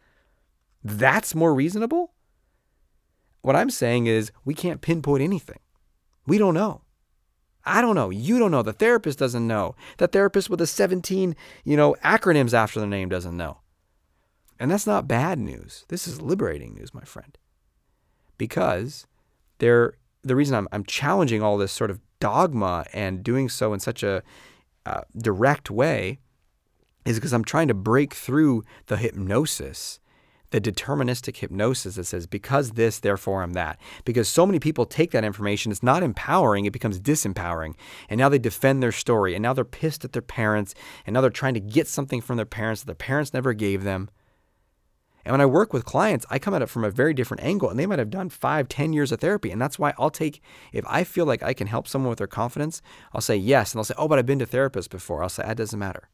That's 0.82 1.34
more 1.34 1.54
reasonable? 1.54 2.12
What 3.42 3.56
I'm 3.56 3.70
saying 3.70 4.06
is 4.06 4.32
we 4.44 4.54
can't 4.54 4.80
pinpoint 4.80 5.22
anything. 5.22 5.58
We 6.26 6.38
don't 6.38 6.54
know. 6.54 6.83
I 7.66 7.80
don't 7.80 7.94
know. 7.94 8.10
You 8.10 8.38
don't 8.38 8.50
know. 8.50 8.62
The 8.62 8.72
therapist 8.72 9.18
doesn't 9.18 9.46
know. 9.46 9.74
The 9.98 10.08
therapist 10.08 10.50
with 10.50 10.58
the 10.58 10.66
17, 10.66 11.34
you 11.64 11.76
know, 11.76 11.96
acronyms 12.04 12.52
after 12.52 12.80
the 12.80 12.86
name 12.86 13.08
doesn't 13.08 13.36
know. 13.36 13.58
And 14.58 14.70
that's 14.70 14.86
not 14.86 15.08
bad 15.08 15.38
news. 15.38 15.84
This 15.88 16.06
is 16.06 16.20
liberating 16.20 16.74
news, 16.74 16.94
my 16.94 17.02
friend. 17.02 17.36
Because 18.36 19.06
there 19.58 19.94
the 20.24 20.34
reason 20.34 20.56
I'm, 20.56 20.68
I'm 20.72 20.84
challenging 20.84 21.42
all 21.42 21.58
this 21.58 21.72
sort 21.72 21.90
of 21.90 22.00
dogma 22.18 22.86
and 22.92 23.22
doing 23.22 23.48
so 23.48 23.72
in 23.72 23.80
such 23.80 24.02
a 24.02 24.22
uh, 24.86 25.02
direct 25.16 25.70
way 25.70 26.18
is 27.04 27.16
because 27.16 27.32
I'm 27.32 27.44
trying 27.44 27.68
to 27.68 27.74
break 27.74 28.14
through 28.14 28.64
the 28.86 28.96
hypnosis 28.96 30.00
the 30.54 30.60
deterministic 30.60 31.38
hypnosis 31.38 31.96
that 31.96 32.04
says, 32.04 32.28
because 32.28 32.70
this, 32.70 33.00
therefore 33.00 33.42
I'm 33.42 33.54
that. 33.54 33.76
Because 34.04 34.28
so 34.28 34.46
many 34.46 34.60
people 34.60 34.86
take 34.86 35.10
that 35.10 35.24
information, 35.24 35.72
it's 35.72 35.82
not 35.82 36.04
empowering, 36.04 36.64
it 36.64 36.72
becomes 36.72 37.00
disempowering. 37.00 37.74
And 38.08 38.18
now 38.18 38.28
they 38.28 38.38
defend 38.38 38.80
their 38.80 38.92
story, 38.92 39.34
and 39.34 39.42
now 39.42 39.52
they're 39.52 39.64
pissed 39.64 40.04
at 40.04 40.12
their 40.12 40.22
parents, 40.22 40.72
and 41.04 41.14
now 41.14 41.22
they're 41.22 41.30
trying 41.30 41.54
to 41.54 41.60
get 41.60 41.88
something 41.88 42.20
from 42.20 42.36
their 42.36 42.46
parents 42.46 42.82
that 42.82 42.86
their 42.86 42.94
parents 42.94 43.34
never 43.34 43.52
gave 43.52 43.82
them. 43.82 44.08
And 45.24 45.32
when 45.32 45.40
I 45.40 45.46
work 45.46 45.72
with 45.72 45.84
clients, 45.84 46.24
I 46.30 46.38
come 46.38 46.54
at 46.54 46.62
it 46.62 46.68
from 46.68 46.84
a 46.84 46.90
very 46.90 47.14
different 47.14 47.42
angle, 47.42 47.68
and 47.68 47.76
they 47.76 47.86
might 47.86 47.98
have 47.98 48.10
done 48.10 48.28
five, 48.28 48.68
ten 48.68 48.92
years 48.92 49.10
of 49.10 49.20
therapy. 49.20 49.50
And 49.50 49.60
that's 49.60 49.80
why 49.80 49.92
I'll 49.98 50.08
take, 50.08 50.40
if 50.72 50.84
I 50.86 51.02
feel 51.02 51.26
like 51.26 51.42
I 51.42 51.52
can 51.52 51.66
help 51.66 51.88
someone 51.88 52.10
with 52.10 52.18
their 52.18 52.28
confidence, 52.28 52.80
I'll 53.12 53.20
say 53.20 53.34
yes. 53.36 53.72
And 53.72 53.80
they'll 53.80 53.84
say, 53.84 53.94
oh, 53.98 54.06
but 54.06 54.20
I've 54.20 54.26
been 54.26 54.38
to 54.38 54.46
therapists 54.46 54.88
before. 54.88 55.24
I'll 55.24 55.28
say, 55.28 55.42
that 55.42 55.56
doesn't 55.56 55.78
matter 55.80 56.10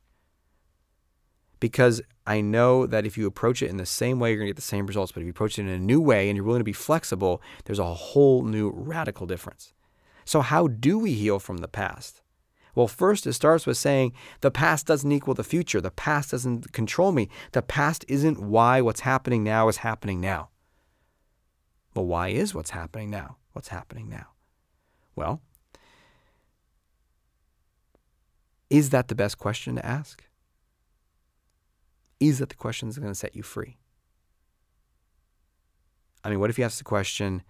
because 1.61 2.03
I 2.27 2.41
know 2.41 2.87
that 2.87 3.07
if 3.07 3.17
you 3.17 3.27
approach 3.27 3.63
it 3.63 3.71
in 3.71 3.77
the 3.77 3.87
same 3.87 4.19
way, 4.19 4.31
you're 4.31 4.39
going 4.39 4.47
to 4.47 4.53
get 4.53 4.57
the 4.57 4.63
same 4.63 4.87
results. 4.87 5.13
But 5.13 5.21
if 5.21 5.27
you 5.27 5.31
approach 5.31 5.59
it 5.59 5.63
in 5.63 5.69
a 5.69 5.79
new 5.79 6.01
way 6.01 6.29
and 6.29 6.37
you're 6.37 6.45
willing 6.45 6.61
to 6.61 6.65
be 6.65 6.73
flexible, 6.73 7.41
there's 7.65 7.79
a 7.79 7.95
whole 7.95 8.43
new 8.43 8.71
radical 8.71 9.27
difference. 9.27 9.73
So, 10.25 10.41
how 10.41 10.69
do 10.69 10.99
we 10.99 11.15
heal 11.15 11.39
from 11.39 11.59
the 11.59 11.69
past? 11.69 12.23
Well, 12.75 12.89
first, 12.89 13.27
it 13.27 13.33
starts 13.33 13.67
with 13.67 13.77
saying 13.77 14.13
the 14.43 14.51
past 14.51 14.87
doesn't 14.87 15.11
equal 15.11 15.35
the 15.35 15.45
future. 15.45 15.81
The 15.81 15.91
past 15.91 16.31
doesn't 16.31 16.73
control 16.73 17.13
me. 17.13 17.29
The 17.53 17.63
past 17.63 18.05
isn't 18.09 18.41
why 18.41 18.81
what's 18.81 19.01
happening 19.01 19.43
now 19.43 19.69
is 19.69 19.79
happening 19.79 20.21
now. 20.21 20.51
Well, 21.95 22.07
why 22.07 22.29
is 22.29 22.55
what's 22.55 22.71
happening 22.71 23.11
now 23.11 23.39
what's 23.53 23.69
happening 23.69 24.09
now? 24.09 24.29
Well, 25.17 25.43
is 28.69 28.91
that 28.91 29.09
the 29.09 29.15
best 29.15 29.39
question 29.39 29.75
to 29.77 29.85
ask? 29.85 30.25
Is 32.21 32.39
that 32.39 32.51
the 32.51 32.55
question 32.55 32.89
is 32.89 32.99
going 32.99 33.11
to 33.11 33.19
set 33.19 33.35
you 33.35 33.43
free? 33.43 33.79
I 36.23 36.29
mean, 36.29 36.39
what 36.39 36.51
if 36.51 36.59
you 36.59 36.65
ask 36.65 36.79
the 36.79 36.85
question, 36.85 37.43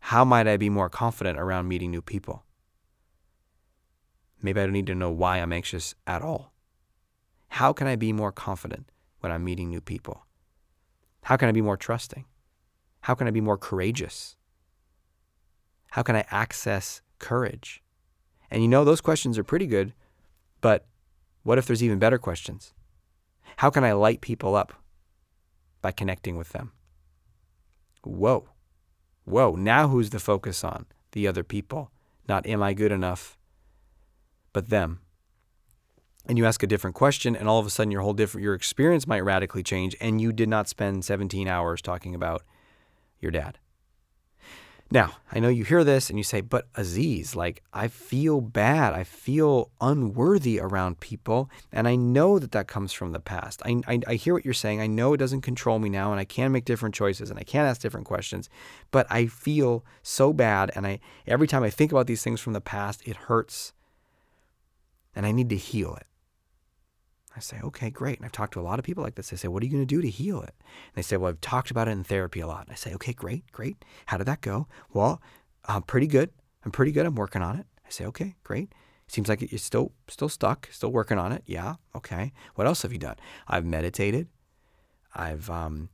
how 0.00 0.24
might 0.24 0.48
I 0.48 0.56
be 0.56 0.68
more 0.68 0.90
confident 0.90 1.38
around 1.38 1.68
meeting 1.68 1.90
new 1.90 2.02
people? 2.02 2.44
Maybe 4.42 4.60
I 4.60 4.64
don't 4.64 4.72
need 4.72 4.86
to 4.88 4.94
know 4.94 5.10
why 5.10 5.38
I'm 5.38 5.52
anxious 5.52 5.94
at 6.06 6.22
all. 6.22 6.52
How 7.48 7.72
can 7.72 7.86
I 7.86 7.96
be 7.96 8.12
more 8.12 8.32
confident 8.32 8.90
when 9.20 9.32
I'm 9.32 9.44
meeting 9.44 9.70
new 9.70 9.80
people? 9.80 10.26
How 11.22 11.36
can 11.36 11.48
I 11.48 11.52
be 11.52 11.62
more 11.62 11.76
trusting? 11.76 12.24
How 13.02 13.14
can 13.14 13.26
I 13.26 13.30
be 13.30 13.40
more 13.40 13.58
courageous? 13.58 14.36
How 15.90 16.02
can 16.02 16.16
I 16.16 16.24
access 16.30 17.00
courage? 17.18 17.82
And 18.50 18.62
you 18.62 18.68
know, 18.68 18.84
those 18.84 19.00
questions 19.00 19.38
are 19.38 19.44
pretty 19.44 19.66
good, 19.66 19.92
but 20.60 20.86
what 21.42 21.58
if 21.58 21.66
there's 21.66 21.82
even 21.82 21.98
better 21.98 22.18
questions? 22.18 22.74
How 23.58 23.70
can 23.70 23.82
I 23.82 23.90
light 23.90 24.20
people 24.20 24.54
up? 24.54 24.72
By 25.82 25.90
connecting 25.90 26.36
with 26.36 26.50
them. 26.50 26.70
Whoa. 28.04 28.50
Whoa. 29.24 29.56
Now 29.56 29.88
who's 29.88 30.10
the 30.10 30.20
focus 30.20 30.62
on? 30.62 30.86
The 31.10 31.26
other 31.26 31.42
people. 31.42 31.90
Not 32.28 32.46
am 32.46 32.62
I 32.62 32.72
good 32.72 32.92
enough, 32.92 33.36
but 34.52 34.68
them. 34.68 35.00
And 36.26 36.38
you 36.38 36.46
ask 36.46 36.62
a 36.62 36.68
different 36.68 36.94
question, 36.94 37.34
and 37.34 37.48
all 37.48 37.58
of 37.58 37.66
a 37.66 37.70
sudden 37.70 37.90
your 37.90 38.02
whole 38.02 38.12
different 38.12 38.44
your 38.44 38.54
experience 38.54 39.08
might 39.08 39.24
radically 39.24 39.64
change, 39.64 39.96
and 40.00 40.20
you 40.20 40.32
did 40.32 40.48
not 40.48 40.68
spend 40.68 41.04
17 41.04 41.48
hours 41.48 41.82
talking 41.82 42.14
about 42.14 42.44
your 43.18 43.32
dad. 43.32 43.58
Now, 44.90 45.16
I 45.30 45.38
know 45.38 45.50
you 45.50 45.64
hear 45.64 45.84
this 45.84 46.08
and 46.08 46.18
you 46.18 46.22
say, 46.22 46.40
but 46.40 46.66
Aziz, 46.74 47.36
like, 47.36 47.62
I 47.74 47.88
feel 47.88 48.40
bad. 48.40 48.94
I 48.94 49.04
feel 49.04 49.70
unworthy 49.82 50.58
around 50.58 51.00
people. 51.00 51.50
And 51.70 51.86
I 51.86 51.94
know 51.94 52.38
that 52.38 52.52
that 52.52 52.68
comes 52.68 52.94
from 52.94 53.12
the 53.12 53.20
past. 53.20 53.60
I, 53.66 53.82
I, 53.86 54.00
I, 54.06 54.14
hear 54.14 54.32
what 54.32 54.46
you're 54.46 54.54
saying. 54.54 54.80
I 54.80 54.86
know 54.86 55.12
it 55.12 55.18
doesn't 55.18 55.42
control 55.42 55.78
me 55.78 55.90
now 55.90 56.10
and 56.10 56.18
I 56.18 56.24
can 56.24 56.52
make 56.52 56.64
different 56.64 56.94
choices 56.94 57.28
and 57.28 57.38
I 57.38 57.42
can 57.42 57.66
ask 57.66 57.82
different 57.82 58.06
questions. 58.06 58.48
But 58.90 59.06
I 59.10 59.26
feel 59.26 59.84
so 60.02 60.32
bad. 60.32 60.70
And 60.74 60.86
I 60.86 61.00
every 61.26 61.46
time 61.46 61.62
I 61.62 61.70
think 61.70 61.92
about 61.92 62.06
these 62.06 62.22
things 62.22 62.40
from 62.40 62.54
the 62.54 62.60
past, 62.62 63.06
it 63.06 63.16
hurts. 63.16 63.74
And 65.14 65.26
I 65.26 65.32
need 65.32 65.50
to 65.50 65.56
heal 65.56 65.96
it. 65.96 66.07
I 67.38 67.40
say, 67.40 67.60
okay, 67.62 67.90
great. 67.90 68.18
And 68.18 68.26
I've 68.26 68.32
talked 68.32 68.52
to 68.54 68.60
a 68.60 68.62
lot 68.62 68.78
of 68.78 68.84
people 68.84 69.02
like 69.02 69.14
this. 69.14 69.30
They 69.30 69.36
say, 69.36 69.48
what 69.48 69.62
are 69.62 69.66
you 69.66 69.72
going 69.72 69.86
to 69.86 69.94
do 69.94 70.02
to 70.02 70.10
heal 70.10 70.42
it? 70.42 70.54
And 70.58 70.96
they 70.96 71.02
say, 71.02 71.16
well, 71.16 71.30
I've 71.30 71.40
talked 71.40 71.70
about 71.70 71.88
it 71.88 71.92
in 71.92 72.04
therapy 72.04 72.40
a 72.40 72.46
lot. 72.46 72.64
And 72.64 72.72
I 72.72 72.74
say, 72.74 72.92
okay, 72.94 73.12
great, 73.12 73.50
great. 73.52 73.84
How 74.06 74.18
did 74.18 74.26
that 74.26 74.40
go? 74.40 74.66
Well, 74.92 75.22
I'm 75.64 75.82
pretty 75.82 76.06
good. 76.06 76.30
I'm 76.64 76.70
pretty 76.70 76.92
good. 76.92 77.06
I'm 77.06 77.14
working 77.14 77.42
on 77.42 77.58
it. 77.58 77.66
I 77.86 77.90
say, 77.90 78.04
okay, 78.06 78.34
great. 78.44 78.72
Seems 79.06 79.28
like 79.28 79.40
you're 79.40 79.58
still 79.58 79.92
still 80.08 80.28
stuck, 80.28 80.68
still 80.70 80.92
working 80.92 81.18
on 81.18 81.32
it. 81.32 81.42
Yeah, 81.46 81.76
okay. 81.96 82.32
What 82.56 82.66
else 82.66 82.82
have 82.82 82.92
you 82.92 82.98
done? 82.98 83.16
I've 83.46 83.64
meditated. 83.64 84.28
I've 85.14 85.48
um, 85.48 85.88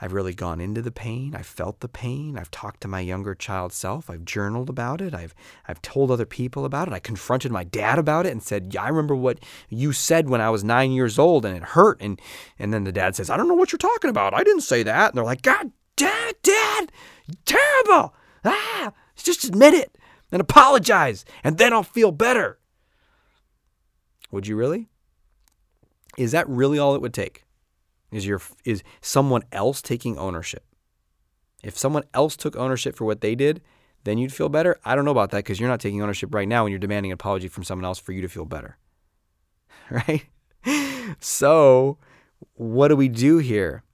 I've 0.00 0.12
really 0.12 0.34
gone 0.34 0.60
into 0.60 0.80
the 0.80 0.92
pain. 0.92 1.34
I've 1.34 1.46
felt 1.46 1.80
the 1.80 1.88
pain. 1.88 2.38
I've 2.38 2.50
talked 2.50 2.80
to 2.82 2.88
my 2.88 3.00
younger 3.00 3.34
child 3.34 3.72
self. 3.72 4.08
I've 4.08 4.24
journaled 4.24 4.70
about 4.70 5.00
it. 5.00 5.12
I've 5.12 5.34
I've 5.66 5.82
told 5.82 6.10
other 6.10 6.26
people 6.26 6.64
about 6.64 6.86
it. 6.86 6.94
I 6.94 7.00
confronted 7.00 7.50
my 7.50 7.64
dad 7.64 7.98
about 7.98 8.24
it 8.24 8.32
and 8.32 8.42
said, 8.42 8.72
"Yeah, 8.72 8.84
I 8.84 8.88
remember 8.88 9.16
what 9.16 9.40
you 9.68 9.92
said 9.92 10.28
when 10.28 10.40
I 10.40 10.50
was 10.50 10.62
9 10.62 10.92
years 10.92 11.18
old 11.18 11.44
and 11.44 11.56
it 11.56 11.62
hurt." 11.62 12.00
And 12.00 12.20
and 12.58 12.72
then 12.72 12.84
the 12.84 12.92
dad 12.92 13.16
says, 13.16 13.28
"I 13.28 13.36
don't 13.36 13.48
know 13.48 13.54
what 13.54 13.72
you're 13.72 13.78
talking 13.78 14.10
about. 14.10 14.34
I 14.34 14.44
didn't 14.44 14.62
say 14.62 14.82
that." 14.84 15.10
And 15.10 15.16
they're 15.16 15.24
like, 15.24 15.42
"God 15.42 15.72
damn 15.96 16.28
it, 16.28 16.42
dad. 16.42 16.92
Terrible. 17.44 18.14
Ah, 18.44 18.92
just 19.16 19.44
admit 19.44 19.74
it 19.74 19.98
and 20.30 20.40
apologize 20.40 21.24
and 21.42 21.58
then 21.58 21.72
I'll 21.72 21.82
feel 21.82 22.12
better." 22.12 22.58
Would 24.30 24.46
you 24.46 24.56
really? 24.56 24.88
Is 26.16 26.32
that 26.32 26.48
really 26.48 26.78
all 26.78 26.94
it 26.94 27.00
would 27.00 27.14
take? 27.14 27.44
Is 28.10 28.26
your 28.26 28.40
is 28.64 28.82
someone 29.00 29.42
else 29.52 29.82
taking 29.82 30.16
ownership. 30.18 30.64
If 31.62 31.76
someone 31.76 32.04
else 32.14 32.36
took 32.36 32.56
ownership 32.56 32.96
for 32.96 33.04
what 33.04 33.20
they 33.20 33.34
did, 33.34 33.60
then 34.04 34.18
you'd 34.18 34.32
feel 34.32 34.48
better. 34.48 34.78
I 34.84 34.94
don't 34.94 35.04
know 35.04 35.10
about 35.10 35.30
that 35.30 35.38
because 35.38 35.58
you're 35.58 35.68
not 35.68 35.80
taking 35.80 36.02
ownership 36.02 36.32
right 36.32 36.48
now 36.48 36.64
and 36.64 36.70
you're 36.70 36.78
demanding 36.78 37.10
an 37.10 37.14
apology 37.14 37.48
from 37.48 37.64
someone 37.64 37.84
else 37.84 37.98
for 37.98 38.12
you 38.12 38.22
to 38.22 38.28
feel 38.28 38.44
better. 38.44 38.76
Right? 39.90 40.26
So, 41.20 41.98
what 42.54 42.88
do 42.88 42.96
we 42.96 43.08
do 43.08 43.38
here? 43.38 43.84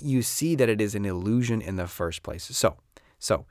You 0.00 0.22
see 0.22 0.54
that 0.54 0.68
it 0.68 0.80
is 0.80 0.94
an 0.94 1.04
illusion 1.04 1.60
in 1.60 1.76
the 1.76 1.86
first 1.86 2.22
place. 2.22 2.44
So, 2.44 2.76
so 3.18 3.46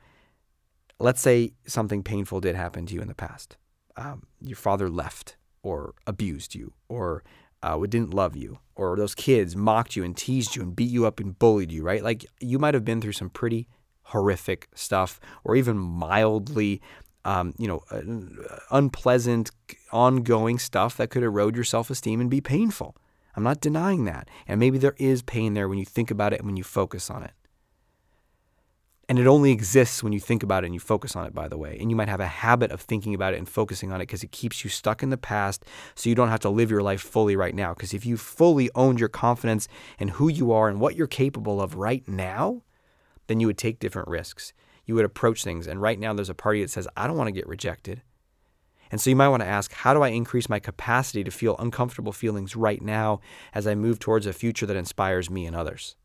let's 0.98 1.20
say 1.20 1.52
something 1.66 2.02
painful 2.02 2.40
did 2.40 2.56
happen 2.56 2.86
to 2.86 2.94
you 2.94 3.00
in 3.00 3.08
the 3.08 3.14
past. 3.14 3.56
Um, 3.96 4.26
your 4.40 4.56
father 4.56 4.88
left 4.88 5.36
or 5.62 5.94
abused 6.06 6.54
you 6.54 6.72
or 6.88 7.22
uh, 7.62 7.78
didn't 7.86 8.14
love 8.14 8.36
you, 8.36 8.58
or 8.74 8.96
those 8.96 9.14
kids 9.14 9.56
mocked 9.56 9.96
you 9.96 10.04
and 10.04 10.16
teased 10.16 10.56
you 10.56 10.62
and 10.62 10.74
beat 10.74 10.90
you 10.90 11.06
up 11.06 11.20
and 11.20 11.38
bullied 11.38 11.72
you, 11.72 11.82
right? 11.82 12.02
Like 12.02 12.24
you 12.40 12.58
might 12.58 12.74
have 12.74 12.84
been 12.84 13.00
through 13.00 13.12
some 13.12 13.30
pretty 13.30 13.68
horrific 14.04 14.68
stuff, 14.74 15.20
or 15.44 15.56
even 15.56 15.76
mildly 15.76 16.80
um, 17.24 17.54
you 17.58 17.68
know, 17.68 17.82
uh, 17.90 18.00
unpleasant, 18.70 19.50
ongoing 19.92 20.58
stuff 20.58 20.96
that 20.96 21.10
could 21.10 21.22
erode 21.22 21.54
your 21.54 21.64
self 21.64 21.90
esteem 21.90 22.20
and 22.20 22.30
be 22.30 22.40
painful. 22.40 22.96
I'm 23.36 23.42
not 23.42 23.60
denying 23.60 24.04
that. 24.04 24.28
And 24.48 24.58
maybe 24.58 24.78
there 24.78 24.96
is 24.98 25.22
pain 25.22 25.54
there 25.54 25.68
when 25.68 25.78
you 25.78 25.84
think 25.84 26.10
about 26.10 26.32
it 26.32 26.40
and 26.40 26.46
when 26.46 26.56
you 26.56 26.64
focus 26.64 27.10
on 27.10 27.22
it. 27.22 27.32
And 29.10 29.18
it 29.18 29.26
only 29.26 29.50
exists 29.50 30.04
when 30.04 30.12
you 30.12 30.20
think 30.20 30.44
about 30.44 30.62
it 30.62 30.66
and 30.66 30.74
you 30.74 30.78
focus 30.78 31.16
on 31.16 31.26
it, 31.26 31.34
by 31.34 31.48
the 31.48 31.58
way. 31.58 31.76
And 31.80 31.90
you 31.90 31.96
might 31.96 32.08
have 32.08 32.20
a 32.20 32.28
habit 32.28 32.70
of 32.70 32.80
thinking 32.80 33.12
about 33.12 33.34
it 33.34 33.38
and 33.38 33.48
focusing 33.48 33.90
on 33.90 34.00
it 34.00 34.06
because 34.06 34.22
it 34.22 34.30
keeps 34.30 34.62
you 34.62 34.70
stuck 34.70 35.02
in 35.02 35.10
the 35.10 35.16
past 35.16 35.64
so 35.96 36.08
you 36.08 36.14
don't 36.14 36.28
have 36.28 36.38
to 36.40 36.48
live 36.48 36.70
your 36.70 36.80
life 36.80 37.00
fully 37.00 37.34
right 37.34 37.52
now. 37.52 37.74
Because 37.74 37.92
if 37.92 38.06
you 38.06 38.16
fully 38.16 38.70
owned 38.76 39.00
your 39.00 39.08
confidence 39.08 39.66
and 39.98 40.10
who 40.10 40.28
you 40.28 40.52
are 40.52 40.68
and 40.68 40.78
what 40.78 40.94
you're 40.94 41.08
capable 41.08 41.60
of 41.60 41.74
right 41.74 42.06
now, 42.06 42.62
then 43.26 43.40
you 43.40 43.48
would 43.48 43.58
take 43.58 43.80
different 43.80 44.06
risks. 44.06 44.52
You 44.86 44.94
would 44.94 45.04
approach 45.04 45.42
things. 45.42 45.66
And 45.66 45.82
right 45.82 45.98
now, 45.98 46.14
there's 46.14 46.30
a 46.30 46.34
party 46.34 46.62
that 46.62 46.70
says, 46.70 46.86
I 46.96 47.08
don't 47.08 47.16
want 47.16 47.26
to 47.26 47.32
get 47.32 47.48
rejected. 47.48 48.02
And 48.92 49.00
so 49.00 49.10
you 49.10 49.16
might 49.16 49.30
want 49.30 49.42
to 49.42 49.48
ask, 49.48 49.72
how 49.72 49.92
do 49.92 50.02
I 50.02 50.10
increase 50.10 50.48
my 50.48 50.60
capacity 50.60 51.24
to 51.24 51.32
feel 51.32 51.56
uncomfortable 51.58 52.12
feelings 52.12 52.54
right 52.54 52.80
now 52.80 53.18
as 53.54 53.66
I 53.66 53.74
move 53.74 53.98
towards 53.98 54.26
a 54.26 54.32
future 54.32 54.66
that 54.66 54.76
inspires 54.76 55.28
me 55.28 55.46
and 55.46 55.56
others? 55.56 55.96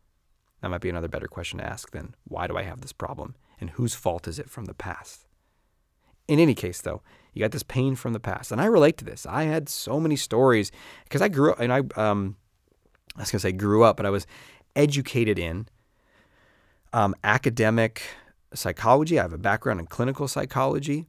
That 0.60 0.70
might 0.70 0.80
be 0.80 0.88
another 0.88 1.08
better 1.08 1.28
question 1.28 1.58
to 1.58 1.66
ask 1.66 1.90
than 1.90 2.14
why 2.24 2.46
do 2.46 2.56
I 2.56 2.62
have 2.62 2.80
this 2.80 2.92
problem 2.92 3.34
and 3.60 3.70
whose 3.70 3.94
fault 3.94 4.26
is 4.26 4.38
it 4.38 4.50
from 4.50 4.64
the 4.64 4.74
past? 4.74 5.26
In 6.28 6.40
any 6.40 6.54
case, 6.54 6.80
though, 6.80 7.02
you 7.32 7.40
got 7.40 7.52
this 7.52 7.62
pain 7.62 7.94
from 7.94 8.12
the 8.12 8.20
past. 8.20 8.50
And 8.50 8.60
I 8.60 8.64
relate 8.64 8.96
to 8.98 9.04
this. 9.04 9.26
I 9.26 9.44
had 9.44 9.68
so 9.68 10.00
many 10.00 10.16
stories 10.16 10.72
because 11.04 11.22
I 11.22 11.28
grew 11.28 11.52
up, 11.52 11.60
and 11.60 11.72
I, 11.72 11.78
um, 11.96 12.36
I 13.16 13.20
was 13.20 13.30
going 13.30 13.38
to 13.38 13.40
say 13.40 13.52
grew 13.52 13.84
up, 13.84 13.96
but 13.96 14.06
I 14.06 14.10
was 14.10 14.26
educated 14.74 15.38
in 15.38 15.68
um, 16.92 17.14
academic 17.22 18.02
psychology. 18.54 19.18
I 19.18 19.22
have 19.22 19.32
a 19.32 19.38
background 19.38 19.80
in 19.80 19.86
clinical 19.86 20.26
psychology. 20.26 21.06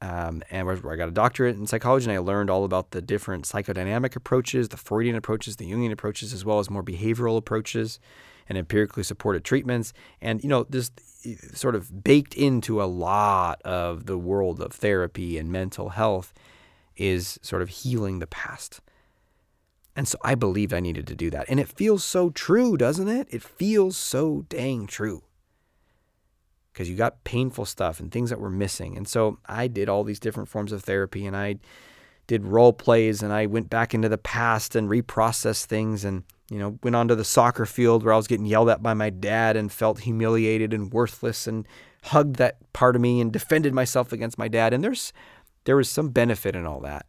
Um, 0.00 0.42
and 0.50 0.66
where 0.66 0.92
I 0.92 0.96
got 0.96 1.08
a 1.08 1.12
doctorate 1.12 1.56
in 1.56 1.66
psychology, 1.66 2.10
and 2.10 2.14
I 2.14 2.18
learned 2.18 2.50
all 2.50 2.64
about 2.64 2.90
the 2.90 3.00
different 3.00 3.46
psychodynamic 3.46 4.16
approaches, 4.16 4.68
the 4.68 4.76
Freudian 4.76 5.16
approaches, 5.16 5.56
the 5.56 5.70
Jungian 5.70 5.92
approaches, 5.92 6.34
as 6.34 6.44
well 6.44 6.58
as 6.58 6.68
more 6.68 6.82
behavioral 6.82 7.38
approaches 7.38 7.98
and 8.48 8.58
empirically 8.58 9.02
supported 9.02 9.44
treatments. 9.44 9.92
And, 10.20 10.42
you 10.42 10.48
know, 10.48 10.64
this 10.68 10.90
eh, 11.24 11.34
sort 11.54 11.74
of 11.74 12.04
baked 12.04 12.34
into 12.34 12.82
a 12.82 12.84
lot 12.84 13.62
of 13.62 14.06
the 14.06 14.18
world 14.18 14.60
of 14.60 14.72
therapy 14.72 15.38
and 15.38 15.50
mental 15.50 15.90
health 15.90 16.32
is 16.96 17.38
sort 17.42 17.62
of 17.62 17.68
healing 17.68 18.18
the 18.18 18.26
past. 18.26 18.80
And 19.96 20.08
so 20.08 20.18
I 20.22 20.34
believed 20.34 20.72
I 20.72 20.80
needed 20.80 21.06
to 21.08 21.14
do 21.14 21.30
that. 21.30 21.46
And 21.48 21.60
it 21.60 21.68
feels 21.68 22.04
so 22.04 22.30
true, 22.30 22.76
doesn't 22.76 23.08
it? 23.08 23.28
It 23.30 23.42
feels 23.42 23.96
so 23.96 24.44
dang 24.48 24.86
true. 24.86 25.22
Because 26.72 26.90
you 26.90 26.96
got 26.96 27.22
painful 27.22 27.66
stuff 27.66 28.00
and 28.00 28.10
things 28.10 28.30
that 28.30 28.40
were 28.40 28.50
missing. 28.50 28.96
And 28.96 29.06
so 29.06 29.38
I 29.46 29.68
did 29.68 29.88
all 29.88 30.02
these 30.02 30.18
different 30.18 30.48
forms 30.48 30.72
of 30.72 30.82
therapy 30.82 31.24
and 31.24 31.36
I 31.36 31.56
did 32.26 32.44
role 32.44 32.72
plays 32.72 33.22
and 33.22 33.32
I 33.32 33.46
went 33.46 33.70
back 33.70 33.94
into 33.94 34.08
the 34.08 34.18
past 34.18 34.74
and 34.74 34.88
reprocessed 34.88 35.66
things 35.66 36.04
and 36.04 36.24
you 36.50 36.58
know, 36.58 36.78
went 36.82 36.96
onto 36.96 37.14
the 37.14 37.24
soccer 37.24 37.66
field 37.66 38.04
where 38.04 38.12
I 38.12 38.16
was 38.16 38.26
getting 38.26 38.46
yelled 38.46 38.68
at 38.68 38.82
by 38.82 38.94
my 38.94 39.10
dad 39.10 39.56
and 39.56 39.72
felt 39.72 40.00
humiliated 40.00 40.74
and 40.74 40.92
worthless 40.92 41.46
and 41.46 41.66
hugged 42.04 42.36
that 42.36 42.72
part 42.72 42.96
of 42.96 43.02
me 43.02 43.20
and 43.20 43.32
defended 43.32 43.72
myself 43.72 44.12
against 44.12 44.38
my 44.38 44.48
dad. 44.48 44.74
And 44.74 44.84
there's 44.84 45.12
there 45.64 45.76
was 45.76 45.88
some 45.88 46.10
benefit 46.10 46.54
in 46.54 46.66
all 46.66 46.80
that. 46.80 47.06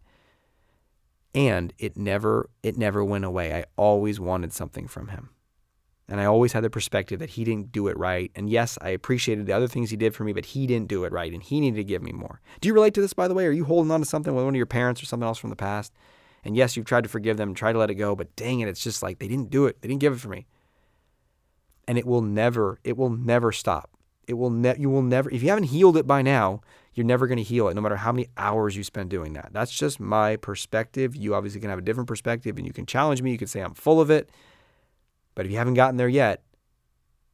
And 1.33 1.73
it 1.77 1.97
never 1.97 2.49
it 2.63 2.77
never 2.77 3.03
went 3.03 3.25
away. 3.25 3.53
I 3.53 3.65
always 3.75 4.19
wanted 4.19 4.53
something 4.53 4.87
from 4.87 5.09
him. 5.09 5.31
And 6.07 6.21
I 6.21 6.25
always 6.25 6.53
had 6.53 6.63
the 6.63 6.69
perspective 6.69 7.19
that 7.19 7.31
he 7.31 7.43
didn't 7.43 7.71
do 7.71 7.87
it 7.87 7.97
right. 7.97 8.31
And 8.35 8.47
yes, 8.47 8.77
I 8.79 8.89
appreciated 8.89 9.47
the 9.47 9.53
other 9.53 9.67
things 9.67 9.89
he 9.89 9.97
did 9.97 10.13
for 10.13 10.23
me, 10.23 10.33
but 10.33 10.45
he 10.45 10.67
didn't 10.67 10.87
do 10.87 11.03
it 11.03 11.11
right 11.11 11.33
and 11.33 11.43
he 11.43 11.59
needed 11.59 11.77
to 11.77 11.83
give 11.83 12.03
me 12.03 12.13
more. 12.13 12.39
Do 12.61 12.67
you 12.67 12.73
relate 12.73 12.93
to 12.93 13.01
this 13.01 13.13
by 13.13 13.27
the 13.27 13.33
way? 13.33 13.45
Are 13.45 13.51
you 13.51 13.65
holding 13.65 13.91
on 13.91 13.99
to 13.99 14.05
something 14.05 14.33
with 14.33 14.45
one 14.45 14.53
of 14.53 14.57
your 14.57 14.65
parents 14.65 15.03
or 15.03 15.07
something 15.07 15.27
else 15.27 15.39
from 15.39 15.49
the 15.49 15.55
past? 15.57 15.91
And 16.45 16.55
yes, 16.55 16.77
you've 16.77 16.85
tried 16.85 17.03
to 17.03 17.09
forgive 17.09 17.37
them, 17.37 17.55
try 17.55 17.73
to 17.73 17.79
let 17.79 17.89
it 17.89 17.95
go, 17.95 18.15
but 18.15 18.35
dang 18.35 18.59
it, 18.59 18.67
it's 18.67 18.83
just 18.83 19.01
like 19.01 19.17
they 19.17 19.27
didn't 19.27 19.49
do 19.49 19.65
it. 19.65 19.81
They 19.81 19.87
didn't 19.87 19.99
give 19.99 20.13
it 20.13 20.19
for 20.19 20.29
me. 20.29 20.45
And 21.87 21.97
it 21.97 22.05
will 22.05 22.21
never, 22.21 22.79
it 22.83 22.95
will 22.95 23.09
never 23.09 23.51
stop. 23.51 23.89
It 24.27 24.35
will 24.35 24.51
ne- 24.51 24.77
you 24.77 24.89
will 24.89 25.03
never 25.03 25.29
if 25.31 25.43
you 25.43 25.49
haven't 25.49 25.65
healed 25.65 25.97
it 25.97 26.07
by 26.07 26.21
now, 26.21 26.61
you're 26.93 27.05
never 27.05 27.27
going 27.27 27.37
to 27.37 27.43
heal 27.43 27.67
it 27.67 27.73
no 27.73 27.81
matter 27.81 27.97
how 27.97 28.11
many 28.11 28.27
hours 28.37 28.77
you 28.77 28.83
spend 28.83 29.09
doing 29.09 29.33
that. 29.33 29.49
That's 29.51 29.71
just 29.71 29.99
my 29.99 30.35
perspective. 30.35 31.15
You 31.15 31.35
obviously 31.35 31.61
can 31.61 31.69
have 31.69 31.79
a 31.79 31.83
different 31.83 32.07
perspective 32.07 32.57
and 32.57 32.65
you 32.65 32.73
can 32.73 32.85
challenge 32.85 33.21
me, 33.21 33.31
you 33.31 33.37
can 33.37 33.47
say 33.47 33.61
I'm 33.61 33.73
full 33.73 33.99
of 33.99 34.09
it. 34.09 34.29
But 35.33 35.45
if 35.45 35.51
you 35.51 35.57
haven't 35.57 35.73
gotten 35.73 35.97
there 35.97 36.07
yet, 36.07 36.43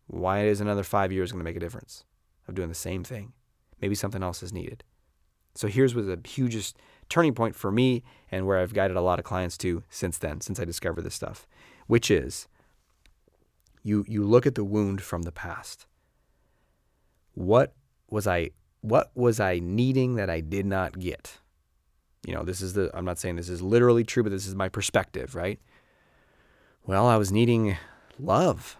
why 0.08 0.46
is 0.46 0.60
another 0.60 0.84
5 0.84 1.12
years 1.12 1.32
going 1.32 1.40
to 1.40 1.46
make 1.46 1.56
a 1.56 1.62
difference 1.62 2.04
of 2.48 2.56
doing 2.56 2.70
the 2.70 2.76
same 2.76 3.04
thing? 3.04 3.34
Maybe 3.82 3.96
something 3.96 4.24
else 4.24 4.42
is 4.42 4.52
needed. 4.52 4.84
So 5.56 5.68
here's 5.68 5.96
what 5.96 6.08
the 6.08 6.20
hugest 6.28 6.78
turning 7.12 7.34
point 7.34 7.56
for 7.56 7.72
me 7.72 8.04
and 8.32 8.48
where 8.48 8.58
I've 8.58 8.74
guided 8.74 8.98
a 8.98 9.02
lot 9.02 9.20
of 9.20 9.26
clients 9.26 9.58
to 9.60 9.84
since 9.90 10.18
then, 10.18 10.42
since 10.42 10.60
I 10.60 10.66
discovered 10.66 11.04
this 11.04 11.16
stuff, 11.16 11.46
which 11.88 12.10
is 12.10 12.48
you 13.84 14.06
you 14.08 14.24
look 14.24 14.46
at 14.46 14.56
the 14.56 14.64
wound 14.64 15.02
from 15.02 15.24
the 15.24 15.32
past. 15.32 15.86
What 17.34 17.74
was 18.10 18.28
I 18.28 18.52
what 18.82 19.12
was 19.14 19.40
I 19.40 19.60
needing 19.60 20.16
that 20.16 20.30
I 20.30 20.40
did 20.40 20.66
not 20.66 21.00
get? 21.00 21.40
You 22.26 22.34
know, 22.34 22.44
this 22.44 22.62
is 22.62 22.74
the 22.74 22.90
I'm 22.94 23.06
not 23.06 23.20
saying 23.20 23.36
this 23.36 23.50
is 23.50 23.62
literally 23.62 24.04
true, 24.04 24.24
but 24.24 24.32
this 24.32 24.48
is 24.48 24.56
my 24.56 24.70
perspective, 24.70 25.36
right? 25.36 25.60
Well, 26.86 27.06
I 27.06 27.18
was 27.18 27.32
needing 27.32 27.78
love. 28.18 28.78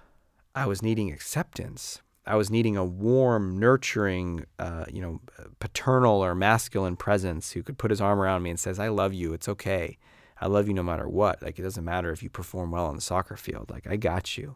I 0.56 0.66
was 0.66 0.82
needing 0.82 1.12
acceptance. 1.12 2.02
I 2.26 2.36
was 2.36 2.52
needing 2.52 2.78
a 2.78 2.86
warm, 2.86 3.58
nurturing, 3.60 4.46
uh, 4.60 4.86
you 4.92 5.02
know, 5.02 5.22
paternal 5.60 6.24
or 6.24 6.36
masculine 6.36 6.96
presence 6.96 7.52
who 7.52 7.64
could 7.64 7.78
put 7.80 7.90
his 7.90 8.00
arm 8.02 8.20
around 8.20 8.44
me 8.44 8.52
and 8.52 8.60
says, 8.60 8.80
"I 8.80 8.90
love 8.90 9.14
you. 9.14 9.34
It's 9.34 9.50
okay. 9.50 9.98
I 10.40 10.48
love 10.48 10.68
you 10.68 10.74
no 10.74 10.84
matter 10.84 11.08
what. 11.10 11.42
Like 11.42 11.58
it 11.58 11.64
doesn't 11.64 11.84
matter 11.84 12.12
if 12.12 12.22
you 12.22 12.30
perform 12.30 12.72
well 12.72 12.86
on 12.86 12.96
the 12.96 13.02
soccer 13.02 13.36
field. 13.36 13.70
Like 13.72 13.88
I 13.88 13.96
got 13.96 14.38
you." 14.38 14.56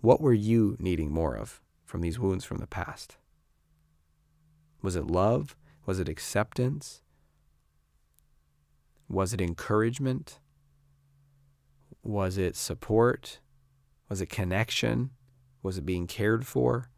What 0.00 0.20
were 0.20 0.32
you 0.32 0.76
needing 0.78 1.10
more 1.10 1.34
of 1.34 1.60
from 1.84 2.00
these 2.00 2.18
wounds 2.18 2.44
from 2.44 2.58
the 2.58 2.68
past? 2.68 3.16
Was 4.80 4.94
it 4.94 5.06
love? 5.06 5.56
Was 5.86 5.98
it 5.98 6.08
acceptance? 6.08 7.02
Was 9.08 9.32
it 9.32 9.40
encouragement? 9.40 10.38
Was 12.04 12.38
it 12.38 12.54
support? 12.54 13.40
Was 14.08 14.20
it 14.20 14.30
connection? 14.30 15.10
Was 15.62 15.78
it 15.78 15.86
being 15.86 16.06
cared 16.06 16.46
for? 16.46 16.88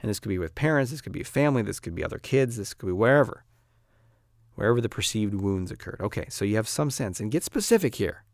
And 0.00 0.10
this 0.10 0.18
could 0.18 0.28
be 0.28 0.38
with 0.38 0.54
parents, 0.54 0.90
this 0.90 1.00
could 1.00 1.12
be 1.12 1.20
a 1.20 1.24
family, 1.24 1.62
this 1.62 1.80
could 1.80 1.94
be 1.94 2.04
other 2.04 2.18
kids, 2.18 2.56
this 2.56 2.74
could 2.74 2.86
be 2.86 2.92
wherever. 2.92 3.44
Wherever 4.54 4.80
the 4.80 4.88
perceived 4.88 5.34
wounds 5.34 5.70
occurred. 5.70 6.00
Okay, 6.00 6.26
so 6.28 6.44
you 6.44 6.56
have 6.56 6.68
some 6.68 6.90
sense. 6.90 7.20
And 7.20 7.30
get 7.30 7.44
specific 7.44 7.94
here 7.94 8.24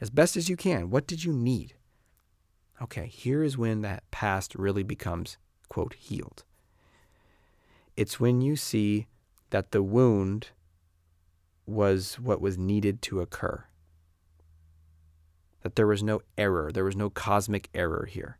as 0.00 0.10
best 0.10 0.36
as 0.36 0.48
you 0.48 0.56
can. 0.56 0.90
What 0.90 1.06
did 1.06 1.24
you 1.24 1.32
need? 1.32 1.74
Okay, 2.80 3.06
here 3.06 3.42
is 3.42 3.58
when 3.58 3.82
that 3.82 4.08
past 4.10 4.54
really 4.54 4.84
becomes, 4.84 5.36
quote, 5.68 5.94
healed. 5.94 6.44
It's 7.96 8.20
when 8.20 8.40
you 8.40 8.54
see 8.54 9.08
that 9.50 9.72
the 9.72 9.82
wound 9.82 10.50
was 11.66 12.18
what 12.20 12.40
was 12.40 12.56
needed 12.56 13.02
to 13.02 13.20
occur 13.20 13.64
that 15.62 15.76
there 15.76 15.86
was 15.86 16.02
no 16.02 16.20
error, 16.36 16.70
there 16.72 16.84
was 16.84 16.96
no 16.96 17.10
cosmic 17.10 17.68
error 17.74 18.06
here. 18.10 18.38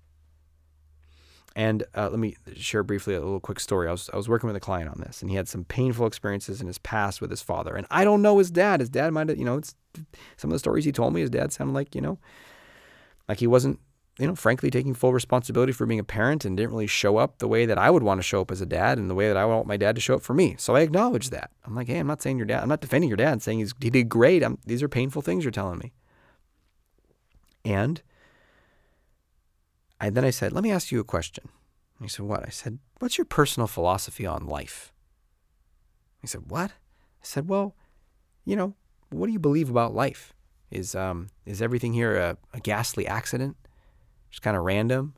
And 1.56 1.82
uh, 1.96 2.08
let 2.08 2.20
me 2.20 2.36
share 2.54 2.84
briefly 2.84 3.14
a 3.14 3.20
little 3.20 3.40
quick 3.40 3.58
story. 3.58 3.88
I 3.88 3.90
was, 3.90 4.08
I 4.12 4.16
was 4.16 4.28
working 4.28 4.46
with 4.46 4.54
a 4.54 4.60
client 4.60 4.90
on 4.90 5.00
this, 5.00 5.22
and 5.22 5.30
he 5.30 5.36
had 5.36 5.48
some 5.48 5.64
painful 5.64 6.06
experiences 6.06 6.60
in 6.60 6.68
his 6.68 6.78
past 6.78 7.20
with 7.20 7.30
his 7.30 7.42
father. 7.42 7.74
And 7.74 7.84
I 7.90 8.04
don't 8.04 8.22
know 8.22 8.38
his 8.38 8.52
dad. 8.52 8.78
His 8.78 8.88
dad 8.88 9.12
might 9.12 9.28
have, 9.28 9.38
you 9.38 9.44
know, 9.44 9.56
it's 9.56 9.74
some 10.36 10.50
of 10.50 10.52
the 10.52 10.60
stories 10.60 10.84
he 10.84 10.92
told 10.92 11.14
me, 11.14 11.20
his 11.20 11.30
dad 11.30 11.52
sounded 11.52 11.72
like, 11.72 11.96
you 11.96 12.00
know, 12.00 12.18
like 13.28 13.40
he 13.40 13.48
wasn't, 13.48 13.80
you 14.20 14.28
know, 14.28 14.36
frankly 14.36 14.70
taking 14.70 14.94
full 14.94 15.12
responsibility 15.12 15.72
for 15.72 15.84
being 15.84 15.98
a 15.98 16.04
parent 16.04 16.44
and 16.44 16.56
didn't 16.56 16.70
really 16.70 16.86
show 16.86 17.16
up 17.16 17.38
the 17.38 17.48
way 17.48 17.66
that 17.66 17.78
I 17.78 17.90
would 17.90 18.04
want 18.04 18.18
to 18.18 18.22
show 18.22 18.40
up 18.40 18.52
as 18.52 18.60
a 18.60 18.66
dad 18.66 18.98
and 18.98 19.10
the 19.10 19.14
way 19.16 19.26
that 19.26 19.36
I 19.36 19.44
want 19.44 19.66
my 19.66 19.76
dad 19.76 19.96
to 19.96 20.00
show 20.00 20.14
up 20.14 20.22
for 20.22 20.34
me. 20.34 20.54
So 20.58 20.76
I 20.76 20.82
acknowledge 20.82 21.30
that. 21.30 21.50
I'm 21.64 21.74
like, 21.74 21.88
hey, 21.88 21.98
I'm 21.98 22.06
not 22.06 22.22
saying 22.22 22.36
your 22.36 22.46
dad, 22.46 22.62
I'm 22.62 22.68
not 22.68 22.80
defending 22.80 23.08
your 23.08 23.16
dad, 23.16 23.42
saying 23.42 23.58
he's, 23.58 23.74
he 23.80 23.90
did 23.90 24.08
great. 24.08 24.44
I'm, 24.44 24.58
these 24.64 24.82
are 24.82 24.88
painful 24.88 25.22
things 25.22 25.44
you're 25.44 25.50
telling 25.50 25.78
me. 25.78 25.92
And 27.64 28.02
I, 30.00 30.10
then 30.10 30.24
I 30.24 30.30
said, 30.30 30.52
Let 30.52 30.64
me 30.64 30.70
ask 30.70 30.90
you 30.92 31.00
a 31.00 31.04
question. 31.04 31.48
He 32.00 32.08
said, 32.08 32.26
What? 32.26 32.46
I 32.46 32.50
said, 32.50 32.78
What's 32.98 33.18
your 33.18 33.24
personal 33.24 33.66
philosophy 33.66 34.26
on 34.26 34.46
life? 34.46 34.92
He 36.20 36.26
said, 36.26 36.50
What? 36.50 36.70
I 36.70 37.24
said, 37.24 37.48
Well, 37.48 37.74
you 38.44 38.56
know, 38.56 38.74
what 39.10 39.26
do 39.26 39.32
you 39.32 39.38
believe 39.38 39.70
about 39.70 39.94
life? 39.94 40.32
Is, 40.70 40.94
um, 40.94 41.28
is 41.46 41.62
everything 41.62 41.94
here 41.94 42.16
a, 42.16 42.36
a 42.52 42.60
ghastly 42.60 43.06
accident? 43.06 43.56
Just 44.30 44.42
kind 44.42 44.56
of 44.56 44.64
random? 44.64 45.14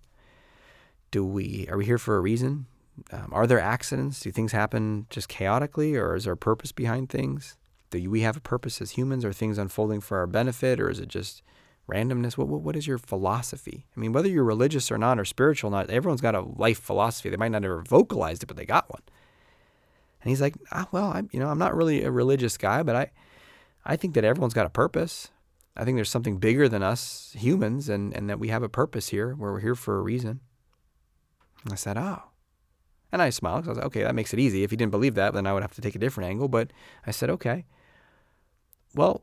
Do 1.10 1.24
we, 1.24 1.66
are 1.68 1.76
we 1.76 1.84
here 1.84 1.98
for 1.98 2.16
a 2.16 2.20
reason? 2.20 2.66
Um, 3.10 3.30
are 3.32 3.46
there 3.46 3.60
accidents? 3.60 4.20
Do 4.20 4.30
things 4.30 4.52
happen 4.52 5.06
just 5.10 5.28
chaotically, 5.28 5.96
or 5.96 6.14
is 6.14 6.24
there 6.24 6.32
a 6.34 6.36
purpose 6.36 6.70
behind 6.70 7.08
things? 7.08 7.56
Do 7.90 8.08
we 8.08 8.20
have 8.20 8.36
a 8.36 8.40
purpose 8.40 8.80
as 8.80 8.92
humans? 8.92 9.24
Are 9.24 9.32
things 9.32 9.58
unfolding 9.58 10.00
for 10.00 10.18
our 10.18 10.26
benefit, 10.26 10.78
or 10.80 10.88
is 10.88 11.00
it 11.00 11.08
just 11.08 11.42
randomness? 11.90 12.38
What, 12.38 12.48
what, 12.48 12.62
what 12.62 12.76
is 12.76 12.86
your 12.86 12.98
philosophy? 12.98 13.86
I 13.96 14.00
mean, 14.00 14.12
whether 14.12 14.28
you're 14.28 14.44
religious 14.44 14.90
or 14.90 14.98
not 14.98 15.18
or 15.18 15.24
spiritual 15.24 15.70
or 15.70 15.78
not, 15.78 15.90
everyone's 15.90 16.20
got 16.20 16.34
a 16.34 16.40
life 16.40 16.80
philosophy. 16.80 17.28
They 17.28 17.36
might 17.36 17.52
not 17.52 17.64
ever 17.64 17.82
vocalized 17.82 18.42
it, 18.42 18.46
but 18.46 18.56
they 18.56 18.64
got 18.64 18.90
one. 18.90 19.02
And 20.22 20.30
he's 20.30 20.40
like, 20.40 20.54
ah, 20.72 20.88
well, 20.92 21.12
I'm, 21.14 21.28
you 21.32 21.40
know, 21.40 21.48
I'm 21.48 21.58
not 21.58 21.74
really 21.74 22.04
a 22.04 22.10
religious 22.10 22.56
guy, 22.56 22.82
but 22.82 22.96
I, 22.96 23.10
I 23.84 23.96
think 23.96 24.14
that 24.14 24.24
everyone's 24.24 24.54
got 24.54 24.66
a 24.66 24.70
purpose. 24.70 25.30
I 25.76 25.84
think 25.84 25.96
there's 25.96 26.10
something 26.10 26.38
bigger 26.38 26.68
than 26.68 26.82
us 26.82 27.34
humans 27.38 27.88
and, 27.88 28.14
and 28.14 28.28
that 28.28 28.38
we 28.38 28.48
have 28.48 28.62
a 28.62 28.68
purpose 28.68 29.08
here 29.08 29.34
where 29.34 29.52
we're 29.52 29.60
here 29.60 29.74
for 29.74 29.98
a 29.98 30.02
reason. 30.02 30.40
And 31.64 31.72
I 31.72 31.76
said, 31.76 31.96
oh. 31.96 32.22
And 33.12 33.20
I 33.20 33.30
smiled 33.30 33.62
because 33.62 33.68
I 33.68 33.70
was 33.70 33.78
like, 33.78 33.86
okay, 33.86 34.02
that 34.02 34.14
makes 34.14 34.32
it 34.32 34.38
easy. 34.38 34.62
If 34.62 34.70
he 34.70 34.76
didn't 34.76 34.92
believe 34.92 35.14
that, 35.14 35.34
then 35.34 35.46
I 35.46 35.52
would 35.52 35.62
have 35.62 35.74
to 35.74 35.80
take 35.80 35.94
a 35.94 35.98
different 35.98 36.30
angle. 36.30 36.48
But 36.48 36.72
I 37.06 37.10
said, 37.10 37.30
okay. 37.30 37.66
Well, 38.94 39.22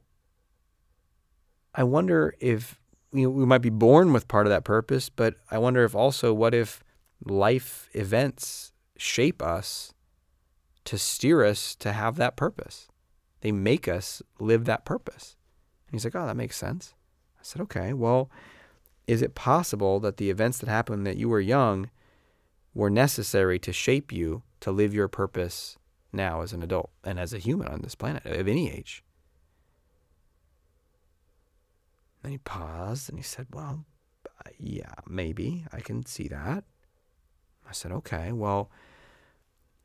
I 1.77 1.83
wonder 1.83 2.33
if 2.39 2.79
you 3.13 3.23
know, 3.23 3.29
we 3.29 3.45
might 3.45 3.59
be 3.59 3.69
born 3.69 4.11
with 4.11 4.27
part 4.27 4.47
of 4.47 4.49
that 4.49 4.63
purpose, 4.63 5.09
but 5.09 5.35
I 5.51 5.59
wonder 5.59 5.83
if 5.83 5.95
also 5.95 6.33
what 6.33 6.55
if 6.55 6.83
life 7.23 7.87
events 7.93 8.73
shape 8.97 9.43
us 9.43 9.93
to 10.85 10.97
steer 10.97 11.45
us 11.45 11.75
to 11.75 11.93
have 11.93 12.15
that 12.15 12.35
purpose? 12.35 12.87
They 13.41 13.51
make 13.51 13.87
us 13.87 14.23
live 14.39 14.65
that 14.65 14.85
purpose. 14.85 15.37
And 15.87 15.93
he's 15.93 16.03
like, 16.03 16.15
oh, 16.15 16.25
that 16.25 16.35
makes 16.35 16.57
sense. 16.57 16.95
I 17.39 17.43
said, 17.43 17.61
okay, 17.61 17.93
well, 17.93 18.31
is 19.05 19.21
it 19.21 19.35
possible 19.35 19.99
that 19.99 20.17
the 20.17 20.31
events 20.31 20.57
that 20.57 20.69
happened 20.69 21.05
that 21.05 21.17
you 21.17 21.29
were 21.29 21.39
young 21.39 21.91
were 22.73 22.89
necessary 22.89 23.59
to 23.59 23.71
shape 23.71 24.11
you 24.11 24.41
to 24.61 24.71
live 24.71 24.93
your 24.93 25.07
purpose 25.07 25.77
now 26.11 26.41
as 26.41 26.53
an 26.53 26.63
adult 26.63 26.89
and 27.03 27.19
as 27.19 27.33
a 27.33 27.39
human 27.39 27.67
on 27.67 27.81
this 27.81 27.95
planet 27.95 28.25
of 28.25 28.47
any 28.47 28.71
age? 28.71 29.03
Then 32.27 32.33
he 32.33 32.39
paused 32.39 33.07
and 33.07 33.17
he 33.17 33.23
said, 33.23 33.47
Well, 33.53 33.85
uh, 34.45 34.49
yeah, 34.59 34.91
maybe 35.07 35.65
I 35.71 35.79
can 35.79 36.05
see 36.05 36.27
that. 36.27 36.65
I 37.65 37.71
said, 37.71 37.93
Okay, 37.93 38.33
well, 38.33 38.69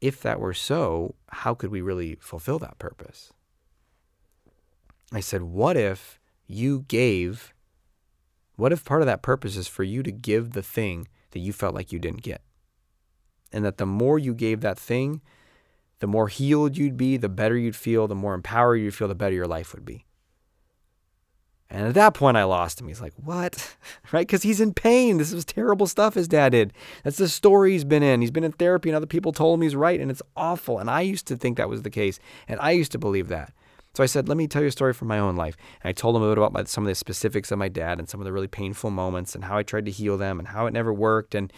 if 0.01 0.21
that 0.23 0.41
were 0.41 0.53
so, 0.53 1.15
how 1.29 1.55
could 1.55 1.71
we 1.71 1.81
really 1.81 2.17
fulfill 2.21 2.59
that 2.59 2.81
purpose? 2.81 3.33
I 5.13 5.21
said, 5.21 5.43
What 5.43 5.77
if 5.77 6.19
you 6.49 6.85
gave, 6.89 7.55
what 8.57 8.73
if 8.73 8.85
part 8.85 9.03
of 9.03 9.07
that 9.07 9.23
purpose 9.23 9.57
is 9.57 9.69
for 9.69 9.85
you 9.85 10.03
to 10.03 10.11
give 10.11 10.51
the 10.51 10.63
thing 10.63 11.07
that 11.31 11.39
you 11.39 11.53
felt 11.53 11.77
like 11.77 11.93
you 11.93 12.01
didn't 12.01 12.23
get? 12.23 12.43
And 13.53 13.65
that 13.65 13.79
the 13.79 13.87
more 13.87 14.19
you 14.19 14.35
gave 14.35 14.63
that 14.63 14.81
thing, 14.81 15.21
the 16.01 16.09
more 16.09 16.27
healed 16.27 16.77
you'd 16.77 16.97
be, 16.97 17.17
the 17.17 17.29
better 17.29 17.57
you'd 17.57 17.77
feel, 17.77 18.09
the 18.09 18.17
more 18.17 18.35
empowered 18.35 18.81
you'd 18.81 18.97
feel, 18.97 19.07
the 19.07 19.15
better 19.15 19.37
your 19.37 19.47
life 19.47 19.73
would 19.73 19.85
be. 19.85 20.07
And 21.73 21.87
at 21.87 21.95
that 21.95 22.13
point, 22.13 22.37
I 22.37 22.45
lost 22.45 22.79
him. 22.79 22.87
He's 22.87 23.01
like, 23.01 23.15
What? 23.17 23.77
right? 24.13 24.27
Because 24.27 24.43
he's 24.43 24.61
in 24.61 24.75
pain. 24.75 25.17
This 25.17 25.33
is 25.33 25.45
terrible 25.45 25.87
stuff 25.87 26.15
his 26.15 26.29
dad 26.29 26.51
did. 26.51 26.75
That's 27.03 27.17
the 27.17 27.29
story 27.29 27.73
he's 27.73 27.85
been 27.85 28.03
in. 28.03 28.21
He's 28.21 28.31
been 28.31 28.45
in 28.45 28.53
therapy, 28.53 28.91
and 28.91 28.97
other 28.97 29.07
people 29.07 29.33
told 29.33 29.59
him 29.59 29.63
he's 29.63 29.75
right, 29.75 29.99
and 29.99 30.11
it's 30.11 30.23
awful. 30.37 30.79
And 30.79 30.91
I 30.91 31.01
used 31.01 31.27
to 31.29 31.37
think 31.37 31.57
that 31.57 31.71
was 31.71 31.81
the 31.81 31.91
case, 31.91 32.21
and 32.47 32.61
I 32.61 32.73
used 32.73 32.93
to 32.93 32.99
believe 32.99 33.29
that. 33.29 33.55
So 33.95 34.03
I 34.03 34.07
said, 34.07 34.29
Let 34.29 34.37
me 34.37 34.47
tell 34.47 34.61
you 34.61 34.69
a 34.69 34.73
story 34.73 34.93
from 34.93 35.09
my 35.09 35.19
own 35.19 35.35
life. 35.35 35.57
And 35.83 35.89
I 35.89 35.93
told 35.93 36.15
him 36.15 36.23
a 36.23 36.29
bit 36.29 36.37
about 36.37 36.53
my, 36.53 36.65
some 36.65 36.85
of 36.85 36.89
the 36.89 36.95
specifics 36.95 37.51
of 37.51 37.59
my 37.59 37.69
dad 37.69 37.99
and 37.99 38.07
some 38.07 38.21
of 38.21 38.27
the 38.27 38.33
really 38.33 38.49
painful 38.49 38.91
moments 38.91 39.35
and 39.35 39.45
how 39.45 39.57
I 39.57 39.63
tried 39.63 39.87
to 39.87 39.91
heal 39.91 40.19
them 40.19 40.39
and 40.39 40.49
how 40.49 40.67
it 40.67 40.75
never 40.75 40.93
worked. 40.93 41.35
And, 41.35 41.51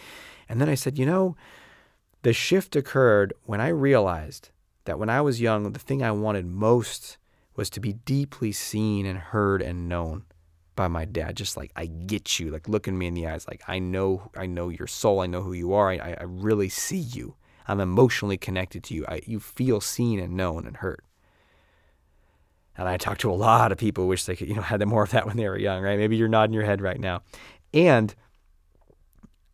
and 0.47 0.61
then 0.61 0.69
I 0.69 0.75
said, 0.75 0.97
You 0.97 1.05
know, 1.05 1.35
the 2.21 2.31
shift 2.31 2.77
occurred 2.77 3.33
when 3.43 3.59
I 3.59 3.67
realized 3.67 4.49
that 4.85 4.97
when 4.97 5.09
I 5.09 5.19
was 5.19 5.41
young, 5.41 5.73
the 5.73 5.79
thing 5.79 6.01
I 6.01 6.11
wanted 6.11 6.45
most 6.45 7.17
was 7.55 7.69
to 7.71 7.79
be 7.79 7.93
deeply 7.93 8.51
seen 8.51 9.05
and 9.05 9.17
heard 9.17 9.61
and 9.61 9.87
known 9.87 10.23
by 10.75 10.87
my 10.87 11.05
dad. 11.05 11.37
Just 11.37 11.55
like 11.57 11.71
I 11.75 11.85
get 11.85 12.39
you, 12.39 12.51
like 12.51 12.67
looking 12.67 12.97
me 12.97 13.07
in 13.07 13.13
the 13.13 13.27
eyes, 13.27 13.47
like 13.47 13.61
I 13.67 13.79
know, 13.79 14.31
I 14.35 14.45
know 14.45 14.69
your 14.69 14.87
soul, 14.87 15.21
I 15.21 15.27
know 15.27 15.41
who 15.41 15.53
you 15.53 15.73
are, 15.73 15.91
I, 15.91 16.17
I 16.19 16.23
really 16.23 16.69
see 16.69 16.97
you. 16.97 17.35
I'm 17.67 17.79
emotionally 17.79 18.37
connected 18.37 18.83
to 18.85 18.93
you. 18.93 19.05
I, 19.07 19.21
you 19.25 19.39
feel 19.39 19.81
seen 19.81 20.19
and 20.19 20.35
known 20.37 20.67
and 20.67 20.77
heard. 20.77 21.01
And 22.77 22.87
I 22.87 22.97
talked 22.97 23.21
to 23.21 23.31
a 23.31 23.33
lot 23.33 23.71
of 23.71 23.77
people 23.77 24.03
who 24.03 24.09
wish 24.09 24.25
they 24.25 24.35
could, 24.35 24.49
you 24.49 24.53
know, 24.53 24.61
had 24.61 24.85
more 24.85 25.03
of 25.03 25.11
that 25.11 25.25
when 25.25 25.37
they 25.37 25.47
were 25.47 25.57
young, 25.57 25.81
right? 25.81 25.97
Maybe 25.97 26.17
you're 26.17 26.27
nodding 26.27 26.53
your 26.53 26.65
head 26.65 26.81
right 26.81 26.99
now. 26.99 27.21
And 27.73 28.13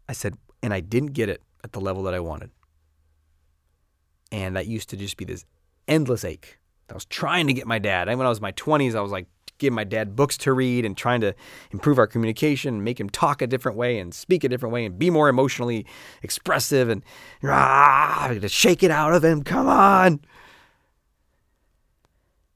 I 0.10 0.14
said, 0.14 0.36
and 0.64 0.74
I 0.74 0.80
didn't 0.80 1.14
get 1.14 1.30
it 1.30 1.42
at 1.64 1.72
the 1.72 1.80
level 1.80 2.04
that 2.04 2.14
I 2.14 2.20
wanted. 2.20 2.50
And 4.32 4.56
that 4.56 4.68
used 4.68 4.90
to 4.90 4.98
just 4.98 5.18
be 5.18 5.26
this 5.26 5.46
endless 5.88 6.26
ache 6.26 6.58
I 6.92 6.94
was 6.94 7.06
trying 7.06 7.48
to 7.48 7.54
get 7.54 7.66
my 7.66 7.80
dad. 7.80 8.08
when 8.08 8.26
I 8.26 8.30
was 8.30 8.40
in 8.40 8.44
my 8.44 8.52
20s, 8.52 8.96
I 8.96 9.02
was 9.02 9.12
like 9.12 9.28
giving 9.58 9.76
my 9.76 9.84
dad 9.84 10.16
books 10.16 10.38
to 10.40 10.52
read 10.52 10.86
and 10.86 10.98
trying 10.98 11.22
to 11.22 11.34
improve 11.72 12.00
our 12.00 12.08
communication 12.08 12.84
make 12.84 13.00
him 13.00 13.10
talk 13.10 13.42
a 13.42 13.48
different 13.48 13.78
way 13.78 14.00
and 14.00 14.14
speak 14.14 14.44
a 14.44 14.50
different 14.50 14.74
way 14.74 14.86
and 14.86 14.98
be 14.98 15.10
more 15.10 15.30
emotionally 15.30 15.86
expressive 16.24 16.90
and 16.90 17.04
ah, 17.44 18.36
to 18.42 18.50
shake 18.50 18.84
it 18.84 18.92
out 18.92 19.14
of 19.14 19.24
him. 19.24 19.44
Come 19.44 19.68
on. 19.68 20.20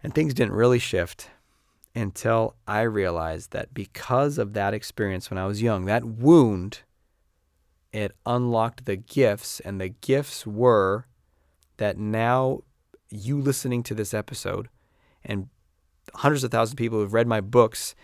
And 0.03 0.13
things 0.13 0.33
didn't 0.33 0.53
really 0.53 0.79
shift 0.79 1.29
until 1.95 2.55
I 2.67 2.81
realized 2.81 3.51
that 3.51 3.73
because 3.73 4.37
of 4.37 4.53
that 4.53 4.73
experience 4.73 5.29
when 5.29 5.37
I 5.37 5.45
was 5.45 5.61
young, 5.61 5.85
that 5.85 6.03
wound, 6.03 6.81
it 7.93 8.11
unlocked 8.25 8.85
the 8.85 8.97
gifts, 8.97 9.61
and 9.61 9.79
the 9.79 9.89
gifts 9.89 10.45
were 10.45 11.07
that 11.77 11.97
now 11.97 12.61
you 13.09 13.39
listening 13.39 13.83
to 13.83 13.93
this 13.93 14.13
episode 14.13 14.69
and 15.23 15.49
hundreds 16.13 16.43
of 16.43 16.51
thousands 16.51 16.73
of 16.73 16.77
people 16.77 16.99
who've 16.99 17.13
read 17.13 17.27
my 17.27 17.41
books. 17.41 17.95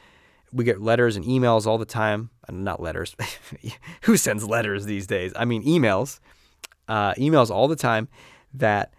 We 0.51 0.65
get 0.65 0.81
letters 0.81 1.15
and 1.15 1.25
emails 1.25 1.65
all 1.65 1.77
the 1.77 1.85
time. 1.85 2.29
Uh, 2.47 2.53
not 2.53 2.81
letters. 2.81 3.15
Who 4.03 4.17
sends 4.17 4.43
letters 4.43 4.85
these 4.85 5.07
days? 5.07 5.33
I 5.35 5.45
mean, 5.45 5.63
emails. 5.63 6.19
Uh, 6.87 7.13
emails 7.13 7.49
all 7.49 7.67
the 7.67 7.75
time 7.75 8.09
that 8.53 8.93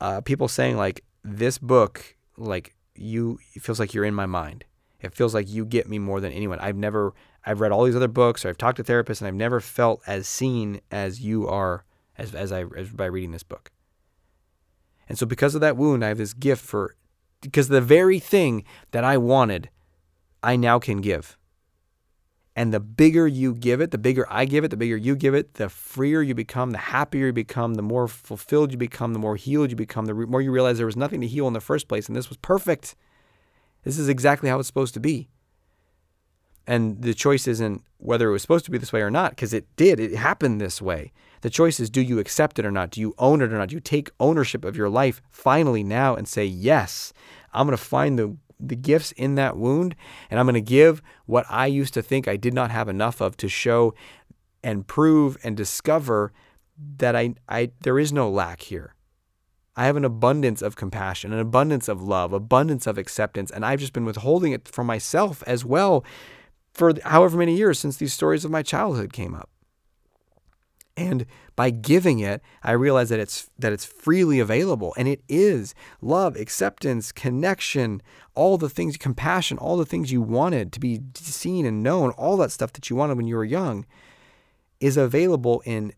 uh, 0.00 0.22
people 0.22 0.48
saying, 0.48 0.76
like, 0.76 1.04
this 1.22 1.58
book, 1.58 2.16
like, 2.38 2.74
you, 2.94 3.38
it 3.54 3.62
feels 3.62 3.78
like 3.78 3.92
you're 3.92 4.06
in 4.06 4.14
my 4.14 4.26
mind. 4.26 4.64
It 5.00 5.14
feels 5.14 5.34
like 5.34 5.48
you 5.48 5.64
get 5.64 5.88
me 5.88 5.98
more 5.98 6.20
than 6.20 6.32
anyone. 6.32 6.58
I've 6.60 6.76
never, 6.76 7.14
I've 7.44 7.60
read 7.60 7.72
all 7.72 7.84
these 7.84 7.96
other 7.96 8.08
books 8.08 8.44
or 8.44 8.48
I've 8.48 8.58
talked 8.58 8.76
to 8.76 8.84
therapists 8.84 9.20
and 9.20 9.28
I've 9.28 9.34
never 9.34 9.60
felt 9.60 10.02
as 10.06 10.26
seen 10.26 10.80
as 10.90 11.20
you 11.20 11.46
are 11.46 11.84
as, 12.16 12.34
as 12.34 12.52
I, 12.52 12.64
as 12.76 12.90
by 12.90 13.06
reading 13.06 13.32
this 13.32 13.42
book. 13.42 13.70
And 15.10 15.18
so, 15.18 15.26
because 15.26 15.56
of 15.56 15.60
that 15.60 15.76
wound, 15.76 16.04
I 16.04 16.08
have 16.08 16.18
this 16.18 16.32
gift 16.32 16.64
for, 16.64 16.94
because 17.40 17.66
the 17.66 17.80
very 17.80 18.20
thing 18.20 18.62
that 18.92 19.02
I 19.02 19.16
wanted, 19.16 19.68
I 20.40 20.54
now 20.54 20.78
can 20.78 21.00
give. 21.00 21.36
And 22.54 22.72
the 22.72 22.78
bigger 22.78 23.26
you 23.26 23.52
give 23.52 23.80
it, 23.80 23.90
the 23.90 23.98
bigger 23.98 24.24
I 24.30 24.44
give 24.44 24.62
it, 24.62 24.68
the 24.68 24.76
bigger 24.76 24.96
you 24.96 25.16
give 25.16 25.34
it, 25.34 25.54
the 25.54 25.68
freer 25.68 26.22
you 26.22 26.32
become, 26.32 26.70
the 26.70 26.78
happier 26.78 27.26
you 27.26 27.32
become, 27.32 27.74
the 27.74 27.82
more 27.82 28.06
fulfilled 28.06 28.70
you 28.70 28.78
become, 28.78 29.12
the 29.12 29.18
more 29.18 29.34
healed 29.34 29.70
you 29.70 29.76
become, 29.76 30.06
the 30.06 30.14
more 30.14 30.42
you 30.42 30.52
realize 30.52 30.76
there 30.76 30.86
was 30.86 30.96
nothing 30.96 31.20
to 31.22 31.26
heal 31.26 31.48
in 31.48 31.54
the 31.54 31.60
first 31.60 31.88
place. 31.88 32.06
And 32.06 32.14
this 32.14 32.28
was 32.28 32.38
perfect. 32.38 32.94
This 33.82 33.98
is 33.98 34.08
exactly 34.08 34.48
how 34.48 34.60
it's 34.60 34.68
supposed 34.68 34.94
to 34.94 35.00
be. 35.00 35.28
And 36.66 37.02
the 37.02 37.14
choice 37.14 37.48
isn't 37.48 37.82
whether 37.98 38.28
it 38.28 38.32
was 38.32 38.42
supposed 38.42 38.64
to 38.64 38.70
be 38.70 38.78
this 38.78 38.92
way 38.92 39.02
or 39.02 39.10
not, 39.10 39.30
because 39.30 39.52
it 39.52 39.66
did. 39.76 40.00
It 40.00 40.14
happened 40.14 40.60
this 40.60 40.80
way. 40.80 41.12
The 41.42 41.50
choice 41.50 41.80
is 41.80 41.90
do 41.90 42.00
you 42.00 42.18
accept 42.18 42.58
it 42.58 42.66
or 42.66 42.70
not? 42.70 42.90
Do 42.90 43.00
you 43.00 43.14
own 43.18 43.40
it 43.40 43.52
or 43.52 43.58
not? 43.58 43.68
Do 43.68 43.74
you 43.74 43.80
take 43.80 44.10
ownership 44.20 44.64
of 44.64 44.76
your 44.76 44.88
life 44.88 45.22
finally 45.30 45.82
now 45.82 46.14
and 46.14 46.28
say, 46.28 46.44
yes, 46.44 47.12
I'm 47.52 47.66
going 47.66 47.76
to 47.76 47.82
find 47.82 48.18
the, 48.18 48.36
the 48.58 48.76
gifts 48.76 49.12
in 49.12 49.36
that 49.36 49.56
wound 49.56 49.96
and 50.30 50.38
I'm 50.38 50.46
going 50.46 50.54
to 50.54 50.60
give 50.60 51.02
what 51.26 51.46
I 51.48 51.66
used 51.66 51.94
to 51.94 52.02
think 52.02 52.28
I 52.28 52.36
did 52.36 52.54
not 52.54 52.70
have 52.70 52.88
enough 52.88 53.20
of 53.20 53.36
to 53.38 53.48
show 53.48 53.94
and 54.62 54.86
prove 54.86 55.38
and 55.42 55.56
discover 55.56 56.32
that 56.98 57.16
I, 57.16 57.34
I 57.48 57.70
there 57.82 57.98
is 57.98 58.12
no 58.12 58.30
lack 58.30 58.62
here. 58.62 58.94
I 59.76 59.86
have 59.86 59.96
an 59.96 60.04
abundance 60.04 60.60
of 60.60 60.76
compassion, 60.76 61.32
an 61.32 61.38
abundance 61.38 61.88
of 61.88 62.02
love, 62.02 62.32
abundance 62.32 62.86
of 62.86 62.98
acceptance, 62.98 63.50
and 63.50 63.64
I've 63.64 63.80
just 63.80 63.92
been 63.92 64.04
withholding 64.04 64.52
it 64.52 64.68
from 64.68 64.86
myself 64.86 65.42
as 65.46 65.64
well 65.64 66.04
for 66.72 66.92
however 67.04 67.36
many 67.36 67.56
years 67.56 67.78
since 67.78 67.96
these 67.96 68.12
stories 68.12 68.44
of 68.44 68.50
my 68.50 68.62
childhood 68.62 69.12
came 69.12 69.34
up. 69.34 69.50
And 70.96 71.24
by 71.56 71.70
giving 71.70 72.18
it, 72.18 72.42
I 72.62 72.72
realize 72.72 73.08
that 73.08 73.20
it's 73.20 73.50
that 73.58 73.72
it's 73.72 73.84
freely 73.84 74.38
available 74.38 74.92
and 74.98 75.08
it 75.08 75.22
is 75.28 75.74
love, 76.02 76.36
acceptance, 76.36 77.10
connection, 77.10 78.02
all 78.34 78.58
the 78.58 78.68
things, 78.68 78.96
compassion, 78.96 79.56
all 79.56 79.76
the 79.76 79.86
things 79.86 80.12
you 80.12 80.20
wanted 80.20 80.72
to 80.72 80.80
be 80.80 81.00
seen 81.14 81.64
and 81.64 81.82
known, 81.82 82.10
all 82.12 82.36
that 82.38 82.52
stuff 82.52 82.72
that 82.74 82.90
you 82.90 82.96
wanted 82.96 83.16
when 83.16 83.26
you 83.26 83.36
were 83.36 83.44
young 83.44 83.86
is 84.78 84.96
available 84.96 85.62
in 85.64 85.92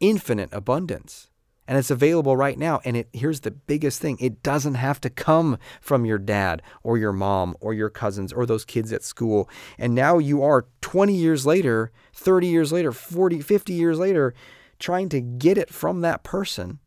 infinite 0.00 0.48
abundance 0.52 1.28
and 1.72 1.78
it's 1.78 1.90
available 1.90 2.36
right 2.36 2.58
now. 2.58 2.82
And 2.84 2.98
it 2.98 3.08
here's 3.14 3.40
the 3.40 3.50
biggest 3.50 3.98
thing: 3.98 4.18
it 4.20 4.42
doesn't 4.42 4.74
have 4.74 5.00
to 5.00 5.08
come 5.08 5.56
from 5.80 6.04
your 6.04 6.18
dad 6.18 6.60
or 6.82 6.98
your 6.98 7.14
mom 7.14 7.56
or 7.60 7.72
your 7.72 7.88
cousins 7.88 8.30
or 8.30 8.44
those 8.44 8.66
kids 8.66 8.92
at 8.92 9.02
school. 9.02 9.48
And 9.78 9.94
now 9.94 10.18
you 10.18 10.42
are 10.42 10.66
20 10.82 11.14
years 11.14 11.46
later, 11.46 11.90
30 12.12 12.46
years 12.48 12.72
later, 12.72 12.92
40, 12.92 13.40
50 13.40 13.72
years 13.72 13.98
later, 13.98 14.34
trying 14.78 15.08
to 15.08 15.22
get 15.22 15.56
it 15.56 15.72
from 15.72 16.02
that 16.02 16.22
person, 16.22 16.78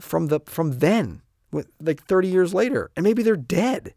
from 0.00 0.26
the 0.26 0.40
from 0.44 0.80
then, 0.80 1.22
like 1.80 2.04
30 2.04 2.26
years 2.26 2.52
later, 2.52 2.90
and 2.96 3.04
maybe 3.04 3.22
they're 3.22 3.36
dead. 3.36 3.94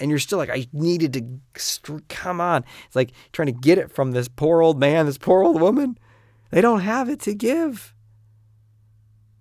and 0.00 0.10
you're 0.10 0.18
still 0.18 0.38
like, 0.38 0.50
I 0.50 0.66
needed 0.72 1.12
to 1.12 2.00
come 2.08 2.40
on. 2.40 2.64
It's 2.86 2.96
like 2.96 3.12
trying 3.32 3.46
to 3.46 3.52
get 3.52 3.78
it 3.78 3.92
from 3.92 4.12
this 4.12 4.28
poor 4.28 4.62
old 4.62 4.80
man, 4.80 5.06
this 5.06 5.18
poor 5.18 5.42
old 5.44 5.60
woman. 5.60 5.98
They 6.50 6.60
don't 6.62 6.80
have 6.80 7.08
it 7.08 7.20
to 7.20 7.34
give. 7.34 7.94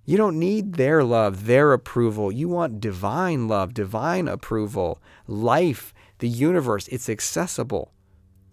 You 0.09 0.17
don't 0.17 0.39
need 0.39 0.73
their 0.73 1.03
love, 1.03 1.45
their 1.45 1.71
approval. 1.71 2.31
You 2.31 2.49
want 2.49 2.79
divine 2.79 3.47
love, 3.47 3.75
divine 3.75 4.27
approval, 4.27 4.99
life, 5.27 5.93
the 6.17 6.27
universe. 6.27 6.87
It's 6.87 7.09
accessible 7.09 7.93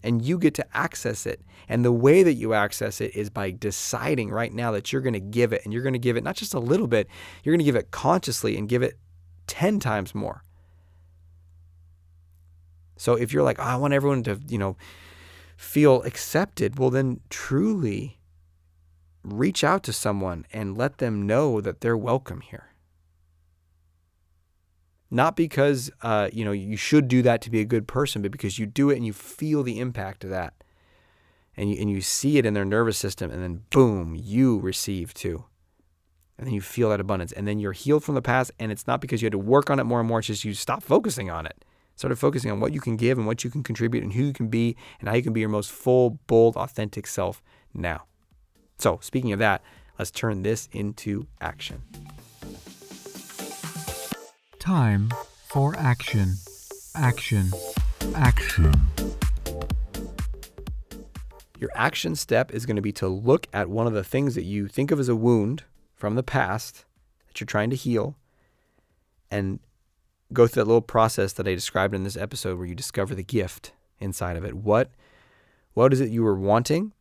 and 0.03 0.21
you 0.21 0.37
get 0.37 0.53
to 0.57 0.77
access 0.77 1.25
it. 1.25 1.41
And 1.67 1.83
the 1.83 1.93
way 1.93 2.23
that 2.23 2.35
you 2.35 2.53
access 2.53 3.01
it 3.01 3.17
is 3.17 3.31
by 3.31 3.53
deciding 3.53 4.29
right 4.29 4.53
now 4.53 4.71
that 4.73 4.93
you're 4.93 5.01
going 5.01 5.15
to 5.15 5.19
give 5.19 5.55
it 5.55 5.63
and 5.65 5.73
you're 5.73 5.83
going 5.83 5.95
to 5.95 5.99
give 5.99 6.19
it 6.19 6.25
not 6.25 6.37
just 6.37 6.53
a 6.53 6.61
little 6.61 6.89
bit, 6.89 7.09
you're 7.43 7.55
going 7.55 7.61
to 7.61 7.65
give 7.65 7.75
it 7.75 7.91
consciously 7.91 8.59
and 8.59 8.69
give 8.69 8.83
it 8.83 8.99
10 9.47 9.81
times 9.81 10.15
more. 10.15 10.43
So 12.99 13.15
if 13.15 13.33
you're 13.33 13.43
like, 13.43 13.59
oh, 13.59 13.63
I 13.63 13.77
want 13.77 13.95
everyone 13.95 14.25
to, 14.25 14.39
you 14.47 14.59
know, 14.59 14.77
feel 15.57 16.03
accepted, 16.03 16.79
well, 16.79 16.91
then 16.91 17.21
truly 17.31 18.16
reach 19.33 19.65
out 19.65 19.83
to 19.85 19.93
someone 19.93 20.47
and 20.53 20.77
let 20.77 20.99
them 20.99 21.27
know 21.27 21.61
that 21.61 21.81
they're 21.81 21.97
welcome 21.97 22.41
here. 22.41 22.73
Not 25.11 25.37
because 25.37 25.91
uh, 26.03 26.31
you 26.33 26.45
know 26.45 26.53
you 26.53 26.77
should 26.77 27.09
do 27.09 27.23
that 27.23 27.41
to 27.43 27.51
be 27.51 27.61
a 27.61 27.65
good 27.65 27.87
person, 27.87 28.23
but 28.23 28.33
because 28.33 28.59
you 28.59 28.67
do 28.67 28.91
it 28.91 28.97
and 28.97 29.07
you 29.07 29.13
feel 29.13 29.63
the 29.63 29.79
impact 29.79 30.25
of 30.25 30.31
that, 30.31 30.55
and 31.57 31.71
you 31.71 31.81
and 31.81 31.91
you 31.91 32.01
see 32.01 32.39
it 32.39 32.47
in 32.47 32.55
their 32.55 32.65
nervous 32.65 32.99
system, 32.99 33.31
and 33.31 33.43
then 33.43 33.63
boom, 33.71 34.17
you 34.21 34.59
receive 34.59 35.15
too, 35.15 35.45
and 36.37 36.47
then 36.47 36.55
you 36.55 36.61
feel 36.61 36.91
that 36.91 37.01
abundance, 37.01 37.31
and 37.31 37.47
then 37.47 37.61
you're 37.61 37.73
healed 37.73 38.03
from 38.03 38.17
the 38.17 38.23
past, 38.23 38.51
and 38.59 38.73
it's 38.73 38.89
not 38.89 39.01
because 39.01 39.23
you 39.23 39.27
had 39.27 39.33
to 39.33 39.39
work 39.39 39.71
on 39.71 39.79
it 39.79 39.85
more 39.85 40.01
and 40.01 40.09
more; 40.09 40.19
it's 40.19 40.27
just 40.27 40.45
you 40.45 40.55
stop 40.55 40.83
focusing 40.83 41.31
on 41.31 41.47
it, 41.47 41.65
started 41.95 42.17
focusing 42.17 42.51
on 42.51 42.59
what 42.59 42.75
you 42.75 42.81
can 42.81 42.97
give 42.97 43.17
and 43.17 43.29
what 43.29 43.45
you 43.45 43.51
can 43.51 43.63
contribute, 43.63 44.03
and 44.03 44.15
who 44.15 44.25
you 44.25 44.33
can 44.33 44.49
be, 44.49 44.77
and 44.99 45.09
how 45.09 45.15
you 45.15 45.23
can 45.23 45.33
be 45.33 45.41
your 45.41 45.49
most 45.49 45.71
full, 45.71 46.19
bold, 46.27 46.57
authentic 46.57 47.07
self 47.07 47.45
now. 47.73 48.07
So, 48.79 48.99
speaking 49.03 49.33
of 49.33 49.39
that, 49.39 49.63
let's 49.99 50.11
turn 50.11 50.43
this 50.43 50.69
into 50.73 51.27
action. 51.41 51.83
Time 54.59 55.11
for 55.47 55.75
action. 55.77 56.35
Action. 56.95 57.51
Action. 58.15 58.73
Your 61.59 61.71
action 61.75 62.15
step 62.15 62.53
is 62.53 62.67
going 62.67 62.77
to 62.77 62.83
be 62.83 62.93
to 62.93 63.09
look 63.09 63.47
at 63.53 63.71
one 63.71 63.87
of 63.87 63.95
the 63.95 64.05
things 64.05 64.35
that 64.35 64.45
you 64.45 64.69
think 64.69 64.91
of 64.91 65.01
as 65.01 65.09
a 65.09 65.17
wound 65.17 65.65
from 65.95 66.15
the 66.15 66.23
past 66.23 66.85
that 67.29 67.41
you're 67.41 67.47
trying 67.47 67.71
to 67.71 67.77
heal 67.77 68.17
and 69.31 69.61
go 70.33 70.47
through 70.47 70.63
that 70.63 70.69
little 70.69 70.83
process 70.83 71.33
that 71.35 71.49
I 71.49 71.55
described 71.55 71.95
in 71.95 72.05
this 72.05 72.17
episode 72.17 72.59
where 72.59 72.67
you 72.67 72.75
discover 72.75 73.15
the 73.15 73.23
gift 73.23 73.73
inside 74.01 74.37
of 74.37 74.45
it. 74.45 74.55
What 74.55 74.91
what 75.73 75.93
is 75.93 76.01
it 76.01 76.11
you 76.11 76.23
were 76.23 76.39
wanting? 76.39 76.93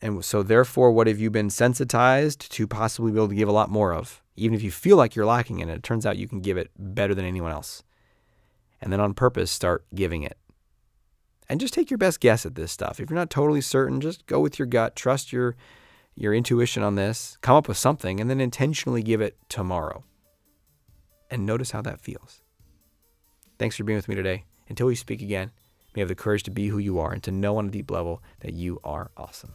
And 0.00 0.24
so, 0.24 0.42
therefore, 0.42 0.92
what 0.92 1.08
have 1.08 1.18
you 1.18 1.30
been 1.30 1.50
sensitized 1.50 2.52
to 2.52 2.66
possibly 2.66 3.10
be 3.10 3.18
able 3.18 3.28
to 3.28 3.34
give 3.34 3.48
a 3.48 3.52
lot 3.52 3.70
more 3.70 3.92
of? 3.92 4.22
Even 4.36 4.54
if 4.54 4.62
you 4.62 4.70
feel 4.70 4.96
like 4.96 5.16
you're 5.16 5.26
lacking 5.26 5.58
in 5.58 5.68
it, 5.68 5.76
it 5.76 5.82
turns 5.82 6.06
out 6.06 6.16
you 6.16 6.28
can 6.28 6.40
give 6.40 6.56
it 6.56 6.70
better 6.78 7.14
than 7.14 7.24
anyone 7.24 7.50
else. 7.50 7.82
And 8.80 8.92
then 8.92 9.00
on 9.00 9.12
purpose, 9.14 9.50
start 9.50 9.84
giving 9.92 10.22
it. 10.22 10.38
And 11.48 11.58
just 11.58 11.74
take 11.74 11.90
your 11.90 11.98
best 11.98 12.20
guess 12.20 12.46
at 12.46 12.54
this 12.54 12.70
stuff. 12.70 13.00
If 13.00 13.10
you're 13.10 13.18
not 13.18 13.30
totally 13.30 13.60
certain, 13.60 14.00
just 14.00 14.26
go 14.26 14.38
with 14.38 14.58
your 14.58 14.66
gut, 14.66 14.94
trust 14.94 15.32
your, 15.32 15.56
your 16.14 16.32
intuition 16.32 16.82
on 16.82 16.94
this, 16.94 17.36
come 17.40 17.56
up 17.56 17.66
with 17.66 17.78
something, 17.78 18.20
and 18.20 18.30
then 18.30 18.40
intentionally 18.40 19.02
give 19.02 19.20
it 19.20 19.36
tomorrow. 19.48 20.04
And 21.30 21.44
notice 21.44 21.72
how 21.72 21.82
that 21.82 22.00
feels. 22.00 22.42
Thanks 23.58 23.76
for 23.76 23.84
being 23.84 23.96
with 23.96 24.08
me 24.08 24.14
today. 24.14 24.44
Until 24.68 24.86
we 24.86 24.94
speak 24.94 25.22
again, 25.22 25.50
may 25.94 26.00
have 26.00 26.08
the 26.08 26.14
courage 26.14 26.44
to 26.44 26.50
be 26.50 26.68
who 26.68 26.78
you 26.78 27.00
are 27.00 27.12
and 27.12 27.22
to 27.24 27.32
know 27.32 27.56
on 27.56 27.66
a 27.66 27.70
deep 27.70 27.90
level 27.90 28.22
that 28.40 28.52
you 28.52 28.78
are 28.84 29.10
awesome. 29.16 29.54